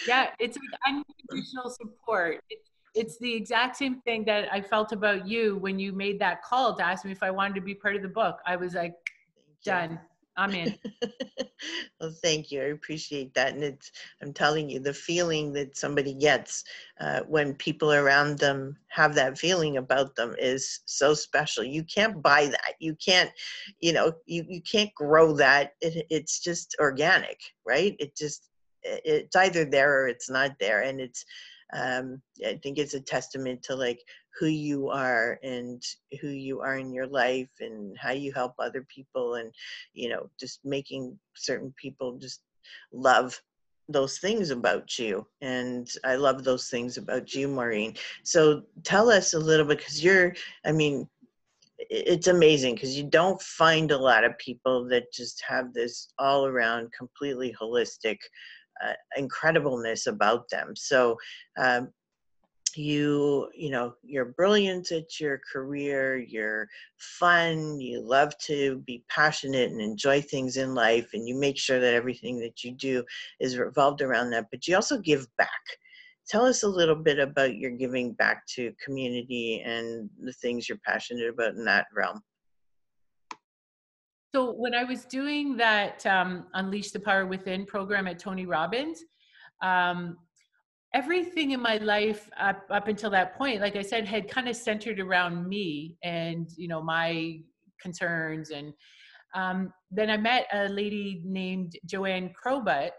[0.07, 2.41] Yeah it's like unconditional support.
[2.51, 6.43] It's, it's the exact same thing that i felt about you when you made that
[6.43, 8.39] call to ask me if i wanted to be part of the book.
[8.47, 8.95] I was like
[9.65, 10.01] done
[10.39, 10.79] I'm in.
[12.01, 12.63] well, thank you.
[12.63, 13.55] I appreciate that.
[13.55, 13.91] And it's,
[14.23, 16.63] I'm telling you, the feeling that somebody gets
[17.01, 21.65] uh, when people around them have that feeling about them is so special.
[21.65, 22.75] You can't buy that.
[22.79, 23.33] You can't,
[23.81, 25.73] you know, you, you can't grow that.
[25.81, 27.97] It, it's just organic, right?
[27.99, 28.49] It just,
[28.85, 30.83] it's either there or it's not there.
[30.83, 31.25] And it's,
[31.73, 34.01] um, I think it's a testament to like
[34.39, 35.83] who you are and
[36.21, 39.53] who you are in your life and how you help other people and
[39.95, 42.41] you know just making certain people just
[42.93, 43.41] love
[43.91, 45.27] those things about you.
[45.41, 47.95] And i love those things about you maureen.
[48.25, 51.09] So tell us a little bit because you're i mean
[51.91, 56.47] it's amazing because you don't find a lot of people that just have this all
[56.47, 58.19] around completely holistic
[58.85, 60.75] uh, incredibleness about them.
[60.77, 61.17] So
[61.59, 61.89] um,
[62.77, 69.71] you you know you're brilliant at your career you're fun you love to be passionate
[69.71, 73.03] and enjoy things in life and you make sure that everything that you do
[73.41, 75.49] is revolved around that but you also give back.
[76.29, 80.79] Tell us a little bit about your giving back to community and the things you're
[80.85, 82.21] passionate about in that realm.
[84.35, 89.03] So when i was doing that um, unleash the power within program at tony robbins
[89.63, 90.19] um,
[90.95, 94.57] everything in my life up, up until that point like i said had kind of
[94.57, 97.39] centered around me and you know my
[97.81, 98.73] concerns and
[99.35, 102.91] um, then i met a lady named joanne crowbutt.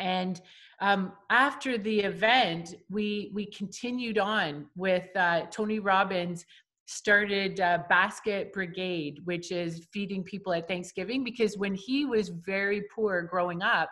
[0.00, 0.40] And
[0.80, 6.44] um, after the event we we continued on with uh, tony robbins
[6.86, 12.82] started uh, basket brigade which is feeding people at thanksgiving because when he was very
[12.92, 13.90] poor growing up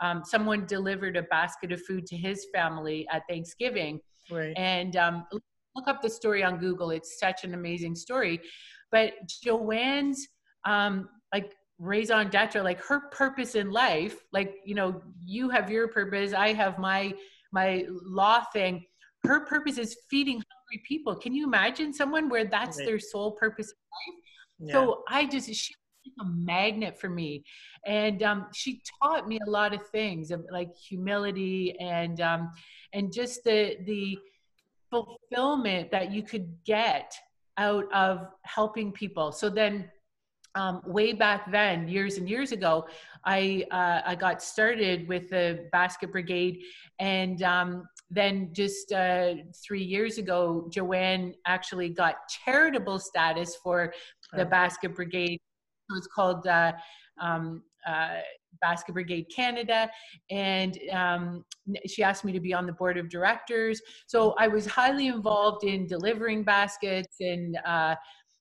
[0.00, 4.00] um, someone delivered a basket of food to his family at Thanksgiving.
[4.30, 4.52] Right.
[4.56, 5.26] And um,
[5.74, 6.90] look up the story on Google.
[6.90, 8.40] It's such an amazing story.
[8.90, 10.26] But Joanne's
[10.64, 15.88] um, like raison d'etre, like her purpose in life, like you know, you have your
[15.88, 17.14] purpose, I have my
[17.52, 18.84] my law thing.
[19.24, 21.16] Her purpose is feeding hungry people.
[21.16, 22.86] Can you imagine someone where that's right.
[22.86, 24.22] their sole purpose in life?
[24.58, 24.72] Yeah.
[24.72, 25.74] So I just she
[26.20, 27.44] a magnet for me.
[27.84, 32.52] And um, she taught me a lot of things like humility and um,
[32.92, 34.18] and just the the
[34.90, 37.12] fulfillment that you could get
[37.58, 39.32] out of helping people.
[39.32, 39.90] So then
[40.54, 42.86] um, way back then, years and years ago,
[43.24, 46.62] I uh, I got started with the Basket Brigade,
[46.98, 49.34] and um, then just uh,
[49.66, 53.92] three years ago, Joanne actually got charitable status for
[54.32, 55.40] the Basket Brigade
[55.88, 56.72] so it's called uh,
[57.20, 58.18] um, uh,
[58.60, 59.88] Basket Brigade Canada,
[60.30, 61.44] and um,
[61.86, 63.80] she asked me to be on the board of directors.
[64.06, 67.96] So I was highly involved in delivering baskets, and uh,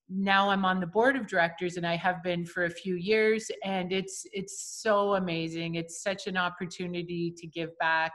[0.09, 3.49] now I'm on the board of directors, and I have been for a few years.
[3.63, 5.75] And it's it's so amazing.
[5.75, 8.13] It's such an opportunity to give back.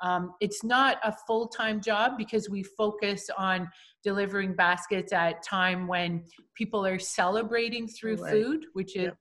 [0.00, 3.68] Um, it's not a full time job because we focus on
[4.04, 8.32] delivering baskets at time when people are celebrating through right.
[8.32, 9.16] food, which is yep.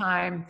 [0.00, 0.46] time,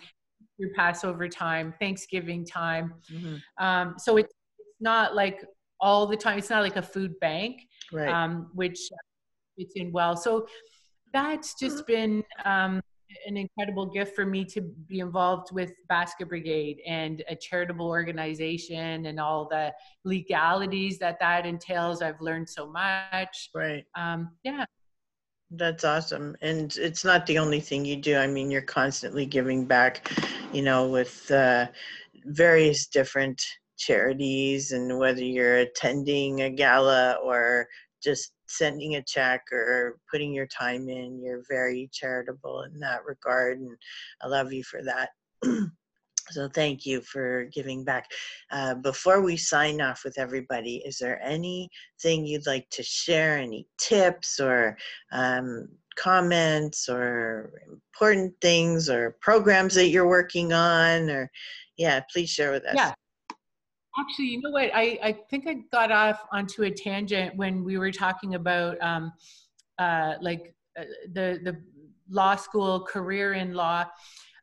[0.58, 2.94] your Passover time, Thanksgiving time.
[3.12, 3.64] Mm-hmm.
[3.64, 4.32] Um, so it's
[4.80, 5.44] not like
[5.80, 6.38] all the time.
[6.38, 8.08] It's not like a food bank, right.
[8.08, 8.78] um, which
[9.58, 10.16] fits in well.
[10.16, 10.46] So
[11.12, 11.92] that's just mm-hmm.
[11.92, 12.80] been um,
[13.26, 19.06] an incredible gift for me to be involved with Basket Brigade and a charitable organization
[19.06, 19.72] and all the
[20.04, 22.02] legalities that that entails.
[22.02, 23.50] I've learned so much.
[23.54, 23.84] Right.
[23.96, 24.64] Um, yeah.
[25.50, 26.36] That's awesome.
[26.40, 28.16] And it's not the only thing you do.
[28.16, 30.10] I mean, you're constantly giving back,
[30.52, 31.66] you know, with uh,
[32.24, 33.40] various different
[33.78, 37.68] charities and whether you're attending a gala or
[38.02, 41.20] just sending a check or putting your time in.
[41.22, 43.76] You're very charitable in that regard, and
[44.22, 45.10] I love you for that.
[46.30, 48.10] so thank you for giving back.
[48.50, 53.38] Uh, before we sign off with everybody, is there anything you'd like to share?
[53.38, 54.76] Any tips or
[55.12, 61.10] um, comments or important things or programs that you're working on?
[61.10, 61.30] Or
[61.76, 62.74] yeah, please share with us.
[62.74, 62.94] Yeah.
[63.98, 64.70] Actually, you know what?
[64.74, 69.12] I, I think I got off onto a tangent when we were talking about um,
[69.78, 71.62] uh, like uh, the the
[72.08, 73.84] law school career in law.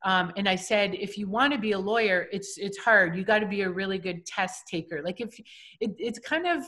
[0.06, 3.16] Um, and I said, if you want to be a lawyer, it's it's hard.
[3.16, 5.02] You got to be a really good test taker.
[5.04, 5.40] Like if
[5.80, 6.64] it, it's kind of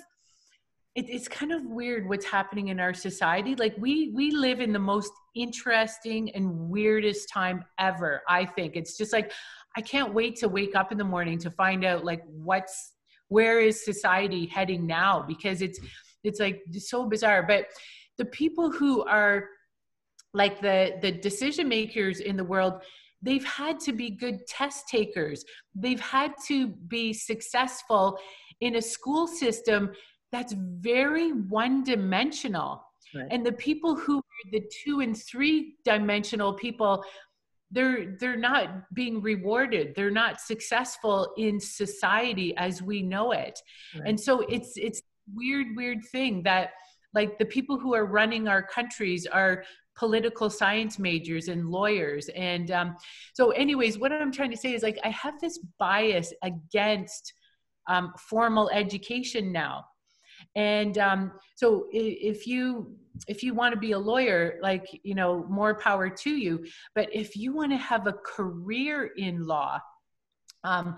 [0.95, 3.56] it, it's kind of weird what's happening in our society.
[3.56, 8.21] Like we we live in the most interesting and weirdest time ever.
[8.30, 9.32] I think it's just like
[9.78, 12.94] I can't wait to wake up in the morning to find out like what's
[13.28, 15.80] where is society heading now because it's
[16.24, 17.44] it's like so bizarre.
[17.44, 17.68] But
[18.18, 19.50] the people who are
[20.36, 22.84] like the the decision makers in the world
[23.22, 28.20] they've had to be good test takers they've had to be successful
[28.62, 29.92] in a school system
[30.32, 32.86] that's very one dimensional
[33.16, 33.28] right.
[33.32, 37.04] and the people who are the two and three dimensional people
[37.76, 39.94] they're they're not being rewarded.
[39.96, 43.60] They're not successful in society as we know it.
[43.94, 44.08] Right.
[44.08, 45.02] and so it's it's
[45.34, 46.72] weird weird thing that
[47.14, 49.64] like the people who are running our countries are
[49.96, 52.30] political science majors and lawyers.
[52.30, 52.96] And um,
[53.34, 57.34] so anyways what i'm trying to say is like i have this bias against
[57.88, 59.86] um, formal education now
[60.56, 62.96] and um, so if you
[63.28, 67.08] if you want to be a lawyer like you know more power to you but
[67.13, 69.80] if you want to have a career in law
[70.63, 70.96] um,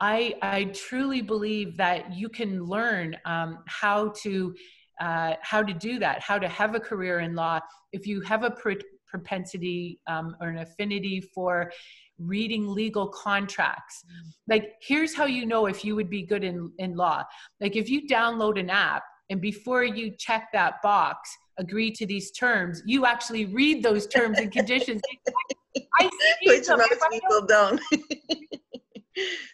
[0.00, 4.54] I, I truly believe that you can learn um, how to
[5.00, 7.60] uh, how to do that, how to have a career in law.
[7.92, 8.72] If you have a pr-
[9.06, 11.70] propensity um, or an affinity for
[12.18, 14.30] reading legal contracts, mm.
[14.48, 17.24] like here's how you know if you would be good in, in law.
[17.60, 22.30] Like if you download an app and before you check that box, agree to these
[22.32, 25.02] terms, you actually read those terms and conditions.
[26.00, 26.10] I see
[26.46, 26.78] Which them.
[26.78, 27.80] most people don't.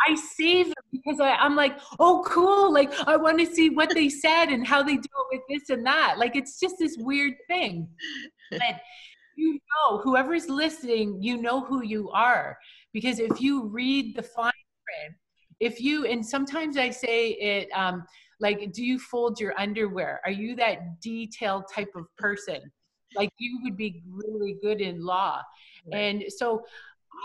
[0.07, 2.73] I save them because I, I'm like, oh, cool.
[2.73, 5.71] Like, I want to see what they said and how they do it with this
[5.71, 6.17] and that.
[6.19, 7.89] Like, it's just this weird thing.
[8.51, 8.61] But
[9.37, 12.59] you know, whoever's listening, you know who you are.
[12.93, 14.53] Because if you read the fine
[14.85, 15.17] print,
[15.61, 18.05] if you, and sometimes I say it, um,
[18.41, 20.21] like, do you fold your underwear?
[20.25, 22.61] Are you that detailed type of person?
[23.17, 25.41] Like, you would be really good in law.
[25.93, 25.99] Right.
[25.99, 26.65] And so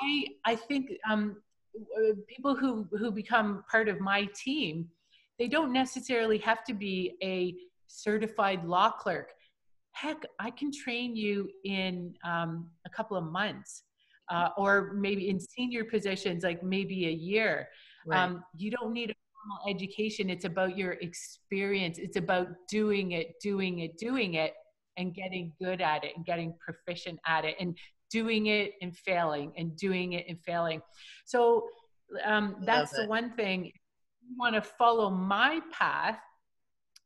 [0.03, 1.37] I, I think um,
[2.27, 4.89] people who who become part of my team
[5.37, 7.55] they don't necessarily have to be a
[7.87, 9.31] certified law clerk
[10.01, 13.83] heck i can train you in um, a couple of months
[14.31, 17.67] uh, or maybe in senior positions like maybe a year
[18.05, 18.19] right.
[18.19, 23.33] um, you don't need a formal education it's about your experience it's about doing it
[23.41, 24.53] doing it doing it
[24.99, 27.75] and getting good at it and getting proficient at it and
[28.11, 30.81] doing it and failing and doing it and failing.
[31.25, 31.67] So
[32.25, 33.65] um, that's the one thing.
[33.65, 36.19] You want to follow my path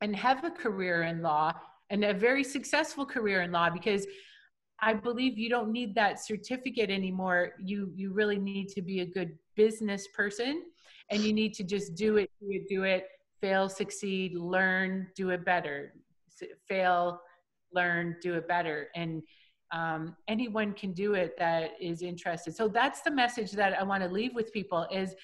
[0.02, 1.54] and have a career in law
[1.94, 4.08] and a very successful career in law because
[4.80, 7.52] I believe you don't need that certificate anymore.
[7.64, 10.64] You you really need to be a good business person
[11.12, 13.06] and you need to just do it, do it, do it,
[13.40, 15.94] fail, succeed, learn, do it better.
[16.68, 17.22] Fail,
[17.72, 18.88] learn, do it better.
[18.96, 19.22] And
[19.72, 24.04] um, anyone can do it that is interested so that's the message that i want
[24.04, 25.16] to leave with people is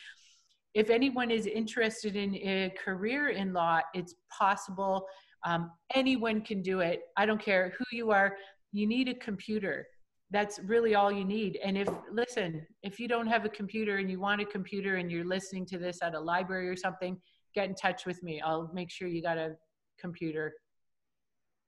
[0.73, 5.05] if anyone is interested in a career in law it's possible
[5.45, 7.01] um, anyone can do it.
[7.17, 8.35] I don't care who you are.
[8.71, 9.87] You need a computer.
[10.31, 11.59] That's really all you need.
[11.63, 15.11] And if listen if you don't have a computer and you want a computer and
[15.11, 17.19] you're listening to this at a library or something
[17.53, 18.41] get in touch with me.
[18.41, 19.55] I'll make sure you got a
[19.99, 20.53] computer.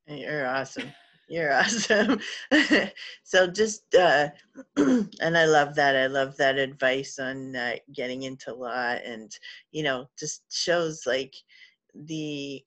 [0.07, 0.91] You're awesome.
[1.29, 2.19] You're awesome.
[3.23, 4.29] so just uh,
[4.77, 5.95] and I love that.
[5.95, 9.31] I love that advice on uh, getting into law, and
[9.71, 11.33] you know, just shows like
[11.93, 12.63] the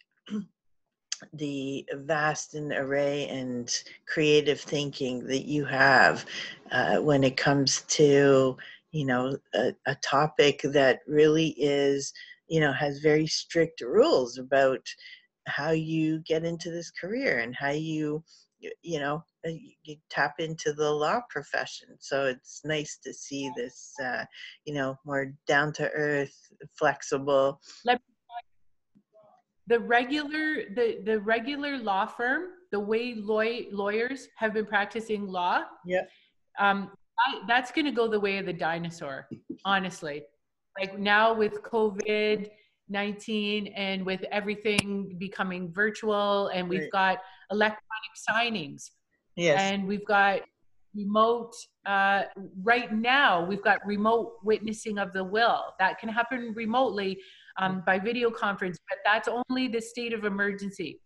[1.33, 6.25] the vast and array and creative thinking that you have
[6.73, 8.57] uh, when it comes to
[8.93, 12.13] you know a, a topic that really is
[12.49, 14.87] you know has very strict rules about
[15.47, 18.23] how you get into this career and how you
[18.83, 19.51] you know uh,
[19.83, 21.89] you tap into the law profession.
[21.99, 24.25] So it's nice to see this uh,
[24.65, 26.35] you know more down to earth
[26.79, 27.61] flexible
[29.67, 35.63] the regular the the regular law firm the way law- lawyers have been practicing law
[35.87, 36.03] yeah
[36.59, 39.29] um I, that's going to go the way of the dinosaur
[39.65, 40.25] honestly.
[40.79, 42.51] Like now with covid
[42.89, 47.19] 19 and with everything becoming virtual and we've got
[47.51, 47.81] electronic
[48.29, 48.91] signings
[49.37, 49.59] yes.
[49.59, 50.41] and we've got
[50.95, 51.53] remote
[51.87, 52.25] uh,
[52.63, 55.75] right now we've got remote witnessing of the will.
[55.79, 57.21] That can happen remotely
[57.59, 61.01] um, by video conference, but that's only the state of emergency.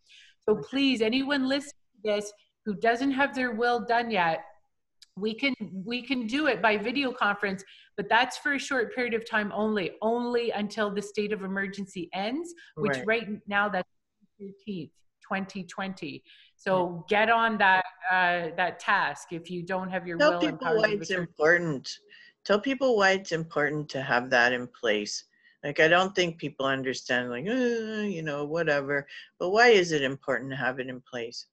[0.49, 1.73] So please, anyone listening
[2.05, 2.33] to this
[2.65, 4.45] who doesn't have their will done yet,
[5.17, 7.65] we can we can do it by video conference,
[7.97, 12.09] but that's for a short period of time only, only until the state of emergency
[12.15, 13.89] ends, which right, right now that's
[14.41, 14.91] 13th,
[15.23, 16.23] 2020.
[16.57, 20.41] So get on that uh, that task if you don't have your Tell will.
[20.41, 21.99] Tell people why it's important.
[22.45, 25.25] Tell people why it's important to have that in place.
[25.65, 29.07] Like, I don't think people understand, like, uh, you know, whatever.
[29.41, 31.47] But why is it important to have it in place?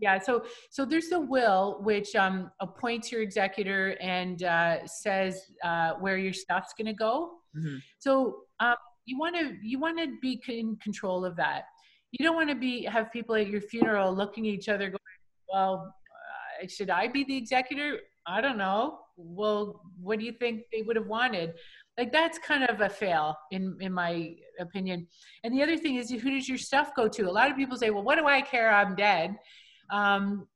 [0.00, 5.92] Yeah, so so there's the will, which um, appoints your executor and uh, says uh,
[6.00, 7.34] where your stuff's going to go.
[7.56, 7.76] Mm-hmm.
[8.00, 8.74] So um,
[9.06, 11.64] you want to you want to be in control of that.
[12.10, 14.98] You don't want to be have people at your funeral looking at each other going,
[15.52, 15.94] "Well,
[16.62, 18.00] uh, should I be the executor?
[18.26, 18.98] I don't know.
[19.16, 21.54] Well, what do you think they would have wanted?
[21.98, 25.06] Like that's kind of a fail in in my opinion.
[25.42, 27.22] And the other thing is who does your stuff go to?
[27.22, 28.72] A lot of people say well what do i care?
[28.72, 29.36] I'm dead.
[29.90, 30.46] Um,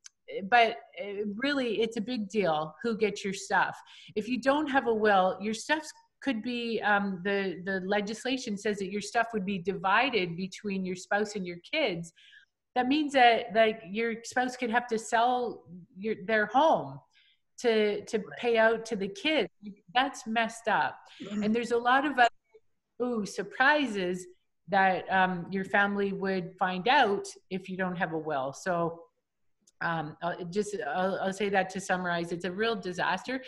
[0.51, 3.76] but eh, really it's a big deal who gets your stuff.
[4.16, 5.82] If you don't have a will your stuff
[6.20, 10.97] could be um, the the legislation says that your stuff would be divided between your
[10.97, 12.12] spouse and your kids.
[12.74, 15.64] That means that like your spouse could have to sell
[15.97, 16.99] your their home
[17.59, 19.49] to to pay out to the kids.
[19.95, 20.99] That's messed up.
[21.23, 21.43] Mm-hmm.
[21.43, 22.29] and there's a lot of other,
[23.03, 24.27] ooh surprises
[24.69, 28.53] that um, your family would find out if you don't have a will.
[28.53, 29.01] So
[29.81, 33.43] um, I'll just I'll, I'll, say that to summarize it's a real disaster.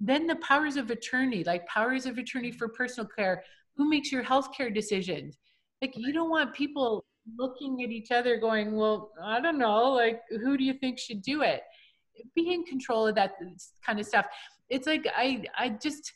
[0.00, 3.42] Then the powers of attorney like powers of attorney for personal care.
[3.76, 5.36] Who makes your healthcare decisions?
[5.82, 7.04] Like you don't want people
[7.36, 11.22] looking at each other going well i don't know like who do you think should
[11.22, 11.62] do it
[12.34, 13.32] be in control of that
[13.84, 14.26] kind of stuff.
[14.70, 16.12] It's like i i just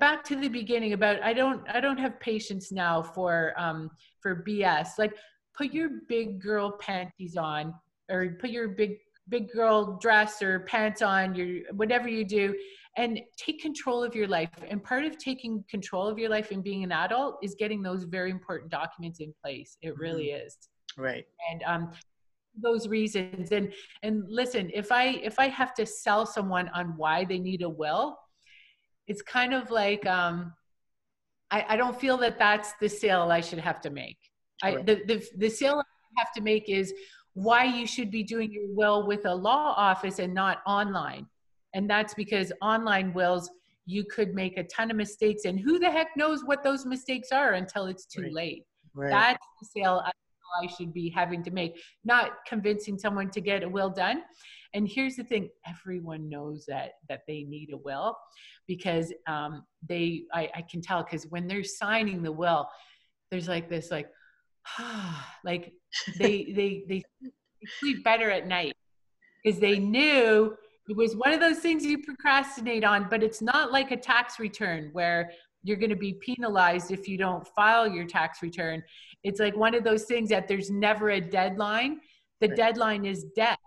[0.00, 3.90] back to the beginning about i don't i don't have patience now for um
[4.20, 5.12] for bs like
[5.56, 7.74] put your big girl panties on
[8.10, 8.98] or put your big
[9.28, 12.54] big girl dress or pants on your whatever you do
[12.96, 14.50] and take control of your life.
[14.68, 18.04] And part of taking control of your life and being an adult is getting those
[18.04, 19.78] very important documents in place.
[19.80, 20.46] It really mm-hmm.
[20.46, 20.56] is.
[20.96, 21.24] Right.
[21.50, 21.92] And um
[22.60, 23.52] those reasons.
[23.52, 23.72] And
[24.02, 27.68] and listen if i if i have to sell someone on why they need a
[27.68, 28.18] will
[29.06, 30.52] it's kind of like um
[31.50, 34.18] i i don't feel that that's the sale i should have to make.
[34.62, 36.92] I the, the the sale i have to make is
[37.34, 41.26] why you should be doing your will with a law office and not online.
[41.74, 43.50] And that's because online wills
[43.86, 45.44] you could make a ton of mistakes.
[45.44, 48.32] And who the heck knows what those mistakes are until it's too right.
[48.32, 48.66] late.
[48.94, 49.10] Right.
[49.10, 50.10] that's the sale I
[50.76, 54.22] should be having to make, not convincing someone to get a will done.
[54.74, 58.16] And here's the thing: everyone knows that that they need a will,
[58.66, 62.68] because um, they I, I can tell because when they're signing the will,
[63.30, 64.08] there's like this like,
[65.44, 65.72] like
[66.18, 67.02] they they they
[67.80, 68.72] sleep better at night
[69.42, 70.56] because they knew
[70.88, 74.38] it was one of those things you procrastinate on, but it's not like a tax
[74.38, 75.30] return where
[75.62, 78.82] you're going to be penalized if you don't file your tax return.
[79.24, 82.00] It's like one of those things that there's never a deadline.
[82.40, 82.56] The right.
[82.56, 83.58] deadline is death.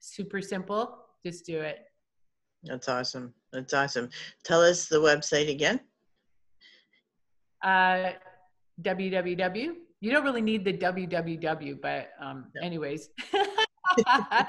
[0.01, 0.99] Super simple.
[1.25, 1.81] Just do it.
[2.65, 3.33] That's awesome.
[3.53, 4.09] That's awesome.
[4.45, 5.81] Tell us the website again.
[7.63, 8.13] Uh,
[8.83, 9.75] www.
[10.01, 12.63] You don't really need the www, but um, no.
[12.67, 13.11] anyways.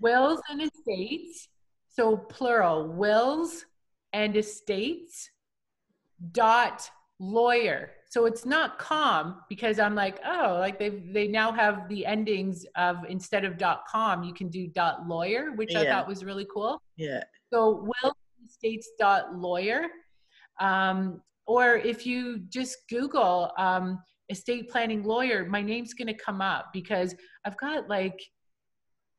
[0.00, 1.48] wills and estates.
[1.88, 3.64] So plural, wills
[4.12, 5.30] and estates
[6.32, 7.90] dot lawyer.
[8.08, 12.64] So it's not com because I'm like, oh, like they they now have the endings
[12.76, 15.80] of instead of dot com, you can do dot lawyer, which yeah.
[15.80, 16.80] I thought was really cool.
[16.96, 17.22] Yeah.
[17.52, 17.86] So
[18.64, 19.86] willstates.lawyer.
[20.60, 26.40] Um, or if you just Google um, estate planning lawyer, my name's going to come
[26.40, 28.20] up because I've got like,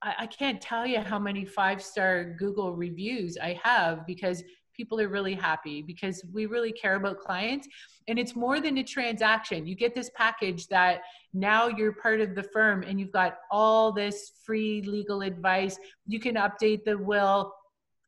[0.01, 4.43] I, I can't tell you how many five star Google reviews I have because
[4.77, 7.67] people are really happy because we really care about clients.
[8.07, 9.65] And it's more than a transaction.
[9.65, 11.01] You get this package that
[11.33, 15.79] now you're part of the firm and you've got all this free legal advice.
[16.05, 17.53] You can update the will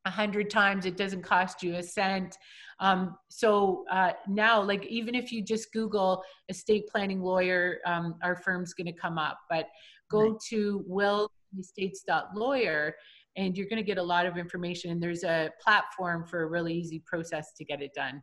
[0.06, 0.86] a hundred times.
[0.86, 2.38] It doesn't cost you a cent.
[2.80, 8.38] Um, so uh, now like even if you just google estate planning lawyer um, our
[8.38, 9.40] firm's going to come up.
[9.50, 9.66] But
[10.10, 10.40] go right.
[10.50, 12.96] to willestates.lawyer
[13.38, 16.48] and you're going to get a lot of information and there's a platform for a
[16.48, 18.22] really easy process to get it done.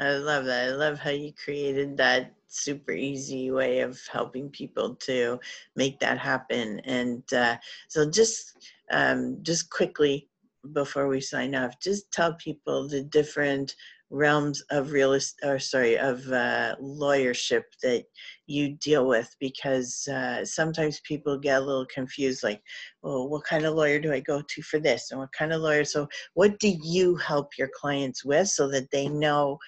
[0.00, 0.68] I love that.
[0.68, 5.38] I love how you created that super easy way of helping people to
[5.76, 6.80] make that happen.
[6.80, 7.56] And uh,
[7.88, 10.28] so just um, just quickly
[10.72, 13.74] before we sign off, just tell people the different
[14.10, 18.04] realms of real or sorry of uh, lawyership that
[18.46, 22.62] you deal with because uh, sometimes people get a little confused like
[23.02, 25.10] well what kind of lawyer do i go to for this?
[25.10, 25.84] And what kind of lawyer?
[25.84, 29.58] So what do you help your clients with so that they know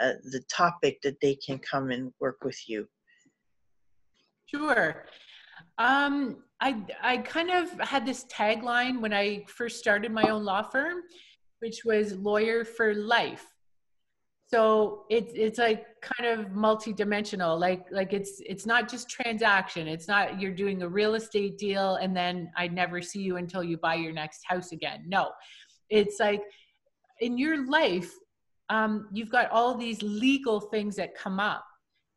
[0.00, 2.86] uh, the topic that they can come and work with you?
[4.46, 5.06] Sure.
[5.78, 10.62] Um, I I kind of had this tagline when I first started my own law
[10.62, 11.02] firm,
[11.60, 13.46] which was lawyer for life.
[14.48, 17.58] So it's it's like kind of multi-dimensional.
[17.58, 19.86] Like like it's it's not just transaction.
[19.86, 23.62] It's not you're doing a real estate deal and then I'd never see you until
[23.62, 25.04] you buy your next house again.
[25.06, 25.32] No,
[25.90, 26.42] it's like
[27.20, 28.10] in your life,
[28.70, 31.64] um, you've got all these legal things that come up.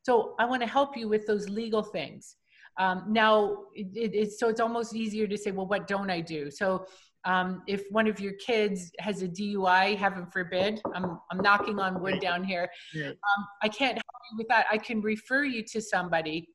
[0.03, 2.37] So I want to help you with those legal things.
[2.79, 6.21] Um, now, it, it, it's so it's almost easier to say, well, what don't I
[6.21, 6.49] do?
[6.49, 6.85] So
[7.25, 12.01] um, if one of your kids has a DUI, heaven forbid, I'm, I'm knocking on
[12.01, 12.69] wood down here.
[13.11, 14.65] Um, I can't help you with that.
[14.71, 16.49] I can refer you to somebody,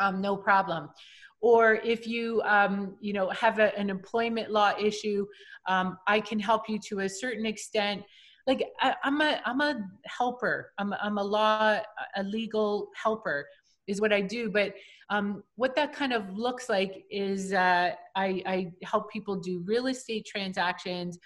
[0.00, 0.88] um, no problem.
[1.40, 5.26] Or if you, um, you know, have a, an employment law issue,
[5.68, 8.02] um, I can help you to a certain extent.
[8.46, 10.72] Like I, am a, I'm a helper.
[10.78, 11.78] I'm, I'm a law,
[12.16, 13.46] a legal helper
[13.86, 14.50] is what I do.
[14.50, 14.74] But
[15.10, 19.86] um, what that kind of looks like is uh, I, I help people do real
[19.86, 21.18] estate transactions.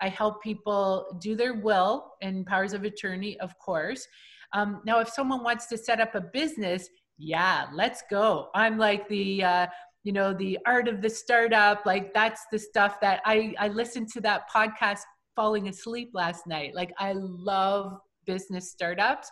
[0.00, 4.06] I help people do their will and powers of attorney, of course.
[4.52, 8.48] Um, now, if someone wants to set up a business, yeah, let's go.
[8.54, 9.66] I'm like the, uh,
[10.04, 11.84] you know, the art of the startup.
[11.84, 15.00] Like that's the stuff that I, I listened to that podcast
[15.36, 16.74] falling asleep last night.
[16.74, 19.30] Like I love business startups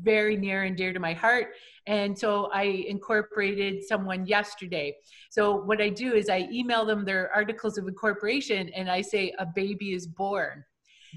[0.00, 1.48] very near and dear to my heart.
[1.86, 4.96] And so I incorporated someone yesterday.
[5.30, 9.32] So what I do is I email them their articles of incorporation and I say
[9.38, 10.64] a baby is born.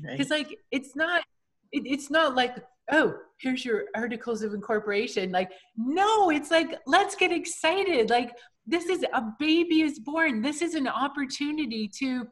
[0.02, 1.24] Because like it's not
[1.72, 2.58] it, it's not like
[2.92, 8.32] oh here's your articles of incorporation like no it's like let's get excited like
[8.68, 12.28] this is a baby is born this is an opportunity to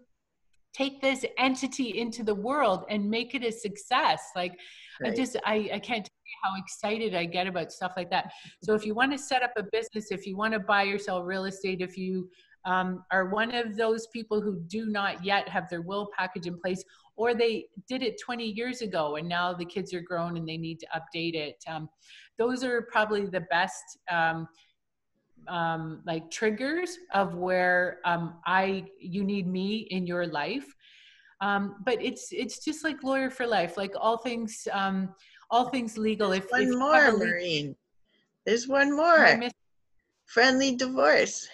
[0.74, 4.58] take this entity into the world and make it a success like
[5.02, 5.12] right.
[5.12, 8.32] i just i i can't tell you how excited I get about stuff like that.
[8.64, 10.98] So if you want to set up a business, if you want to buy or
[10.98, 12.30] sell real estate, if you
[12.66, 16.60] um, are one of those people who do not yet have their will package in
[16.60, 16.84] place,
[17.16, 20.58] or they did it 20 years ago and now the kids are grown and they
[20.58, 21.64] need to update it.
[21.68, 21.90] Um,
[22.38, 24.48] those are probably the best um,
[25.48, 30.66] um, like triggers of where um, I you need me in your life.
[31.41, 35.14] Um, but it's it's just like lawyer for life, like all things um,
[35.52, 36.32] all things legal.
[36.32, 37.76] If one if more, Maureen.
[38.46, 39.39] There's one more.
[40.26, 41.48] Friendly divorce.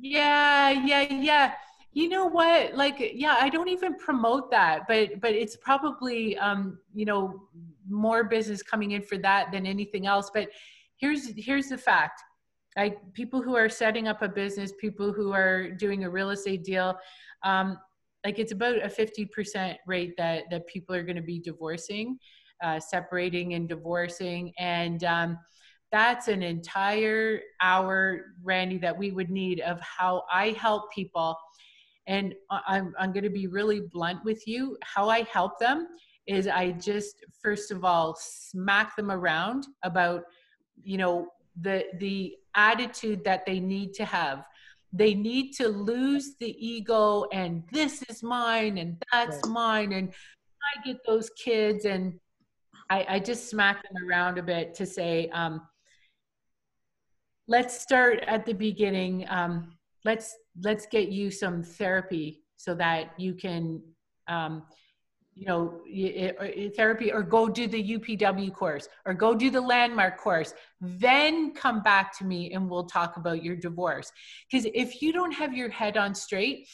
[0.00, 1.52] Yeah, yeah, yeah.
[1.92, 2.74] You know what?
[2.74, 7.48] Like, yeah, I don't even promote that, but but it's probably um, you know
[7.88, 10.30] more business coming in for that than anything else.
[10.32, 10.48] But
[10.96, 12.22] here's here's the fact:
[12.76, 16.64] like people who are setting up a business, people who are doing a real estate
[16.64, 16.96] deal,
[17.42, 17.78] um,
[18.24, 22.18] like it's about a 50% rate that that people are going to be divorcing,
[22.62, 25.38] uh, separating and divorcing, and um,
[25.92, 31.36] that's an entire hour, Randy, that we would need of how I help people.
[32.06, 34.76] And I'm, I'm going to be really blunt with you.
[34.82, 35.88] How I help them
[36.26, 40.22] is I just, first of all, smack them around about,
[40.82, 41.28] you know,
[41.60, 44.44] the, the attitude that they need to have.
[44.92, 49.52] They need to lose the ego and this is mine and that's right.
[49.52, 50.12] mine and
[50.62, 52.18] I get those kids and
[52.90, 55.62] I, I, just smack them around a bit to say, um,
[57.46, 59.26] let's start at the beginning.
[59.28, 63.80] Um, let's let's get you some therapy so that you can,
[64.28, 64.64] um,
[65.34, 65.80] you know,
[66.40, 70.52] uh, therapy or go do the UPW course or go do the landmark course.
[70.80, 74.12] Then come back to me and we'll talk about your divorce.
[74.50, 76.68] Because if you don't have your head on straight,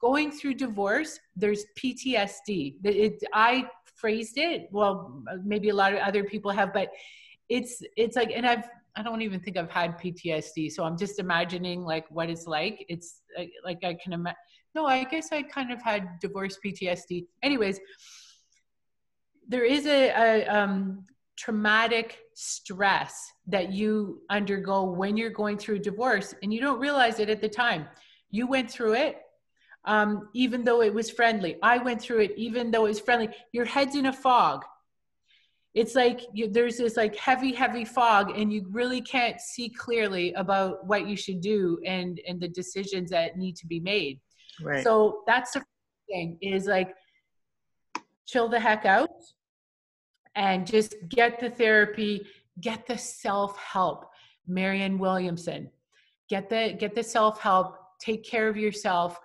[0.00, 2.76] going through divorce, there's PTSD.
[2.84, 6.90] It, I phrased it well, maybe a lot of other people have, but
[7.48, 10.72] it's it's like, and I've I don't even think I've had PTSD.
[10.72, 12.84] So I'm just imagining like what it's like.
[12.88, 13.20] It's
[13.64, 14.36] like I can imagine.
[14.76, 17.24] No, I guess I kind of had divorce PTSD.
[17.42, 17.80] Anyways,
[19.48, 26.34] there is a, a um, traumatic stress that you undergo when you're going through divorce,
[26.42, 27.86] and you don't realize it at the time.
[28.30, 29.22] You went through it,
[29.86, 31.56] um, even though it was friendly.
[31.62, 33.30] I went through it, even though it was friendly.
[33.52, 34.62] Your head's in a fog
[35.76, 40.32] it's like you, there's this like heavy heavy fog and you really can't see clearly
[40.32, 44.18] about what you should do and and the decisions that need to be made
[44.62, 44.82] right.
[44.82, 45.64] So that's the
[46.08, 46.94] thing is like
[48.26, 49.10] chill the heck out
[50.34, 52.26] and just get the therapy
[52.60, 54.06] get the self-help.
[54.46, 55.70] Marianne williamson
[56.28, 57.76] get the get the self-help.
[58.00, 59.18] Take care of yourself.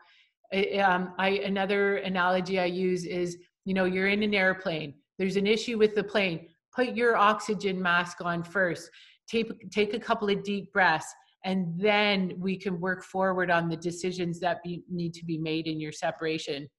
[0.54, 4.96] Um, I another analogy I use is you know you're in an airplane.
[5.18, 8.90] There's an issue with the plane, put your oxygen mask on first.
[9.28, 11.14] Take, take a couple of deep breaths,
[11.44, 15.68] and then we can work forward on the decisions that be, need to be made
[15.68, 16.70] in your separation.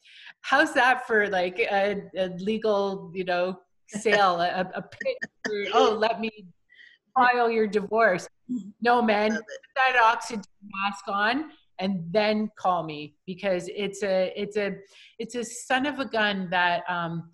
[0.42, 3.58] How's that for like a, a legal, you know,
[3.88, 4.82] sale, a, a
[5.44, 6.30] for, oh, let me
[7.14, 8.28] file your divorce.
[8.80, 9.44] No, man, put
[9.76, 14.76] that oxygen mask on and then call me because it's a it's a
[15.18, 17.30] it's a son of a gun that um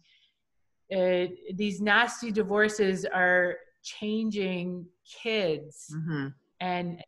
[0.95, 4.87] uh, these nasty divorces are changing
[5.23, 6.29] kids mm-hmm.
[6.61, 7.03] and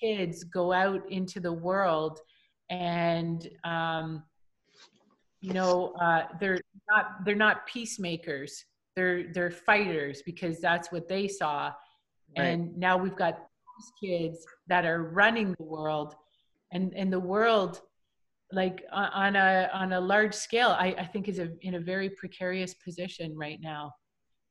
[0.00, 2.20] kids go out into the world
[2.70, 4.22] and um,
[5.40, 11.28] you know uh, they're not they're not peacemakers they're they're fighters because that's what they
[11.28, 11.72] saw
[12.36, 12.44] right.
[12.46, 13.38] and now we've got
[13.78, 16.14] these kids that are running the world
[16.72, 17.80] and and the world
[18.52, 22.10] like on a on a large scale i, I think is a, in a very
[22.10, 23.92] precarious position right now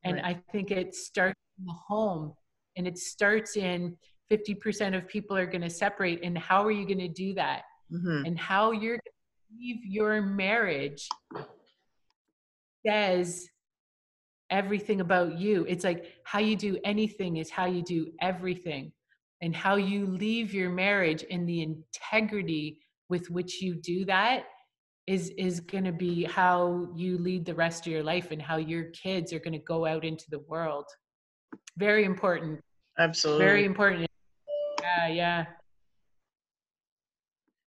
[0.03, 0.25] and right.
[0.25, 2.33] i think it starts in the home
[2.77, 3.97] and it starts in
[4.31, 7.63] 50% of people are going to separate and how are you going to do that?
[7.93, 8.25] Mm-hmm.
[8.25, 11.07] and how you're going to leave your marriage
[12.83, 13.47] says
[14.49, 15.65] everything about you.
[15.69, 18.91] It's like how you do anything is how you do everything.
[19.41, 24.45] And how you leave your marriage in the integrity with which you do that
[25.05, 28.55] is is going to be how you lead the rest of your life and how
[28.57, 30.85] your kids are going to go out into the world.
[31.77, 32.61] Very important.
[32.97, 33.45] Absolutely.
[33.45, 34.07] very important
[35.07, 35.45] yeah yeah.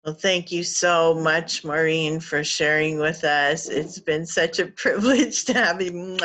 [0.05, 3.67] Well thank you so much maureen for sharing with us.
[3.67, 6.17] It's been such a privilege to have you.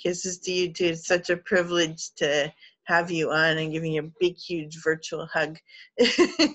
[0.00, 0.86] Kisses to you too.
[0.86, 2.52] It's such a privilege to
[2.84, 5.58] have you on and giving you a big huge virtual hug.
[6.00, 6.54] I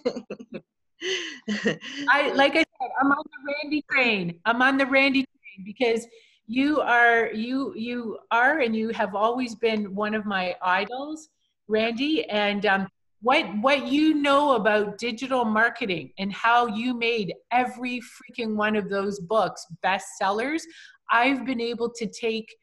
[2.34, 4.40] like I said, I'm on the Randy train.
[4.46, 6.08] I'm on the Randy train because
[6.48, 11.30] you are you you are and you have always been one of my idols,
[11.68, 12.26] Randy.
[12.30, 12.88] And um,
[13.24, 18.90] what what you know about digital marketing and how you made every freaking one of
[18.90, 20.62] those books bestsellers,
[21.10, 22.54] I've been able to take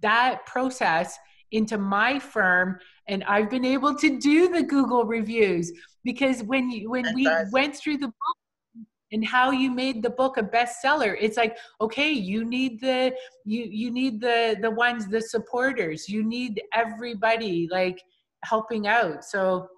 [0.00, 1.18] that process
[1.50, 2.78] into my firm
[3.08, 5.72] and I've been able to do the Google reviews.
[6.04, 7.50] Because when you when That's we awesome.
[7.52, 12.10] went through the book and how you made the book a bestseller it's like okay
[12.10, 16.08] you need the you you need the the ones the supporters.
[16.08, 18.00] You need everybody like
[18.44, 19.24] helping out.
[19.24, 19.68] So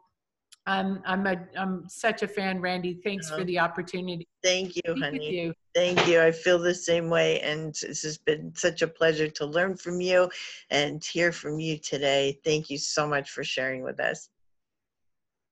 [0.69, 3.01] I'm I'm a I'm such a fan, Randy.
[3.03, 3.45] Thanks for uh-huh.
[3.45, 4.29] the opportunity.
[4.43, 5.35] Thank you, honey.
[5.35, 5.55] You.
[5.75, 6.21] Thank you.
[6.21, 10.03] I feel the same way, and this has been such a pleasure to learn from
[10.03, 10.29] you
[10.69, 12.39] and hear from you today.
[12.45, 14.29] Thank you so much for sharing with us.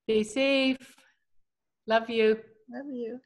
[0.05, 0.97] Stay safe.
[1.87, 2.39] Love you.
[2.71, 3.19] Love you.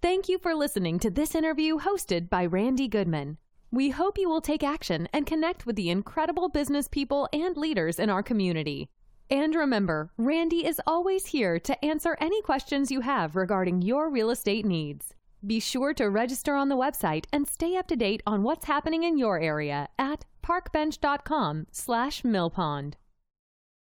[0.00, 3.36] Thank you for listening to this interview hosted by Randy Goodman.
[3.70, 7.98] We hope you will take action and connect with the incredible business people and leaders
[7.98, 8.88] in our community.
[9.32, 14.28] And remember, Randy is always here to answer any questions you have regarding your real
[14.28, 15.14] estate needs.
[15.44, 19.04] Be sure to register on the website and stay up to date on what's happening
[19.04, 22.96] in your area at parkbench.com slash millpond.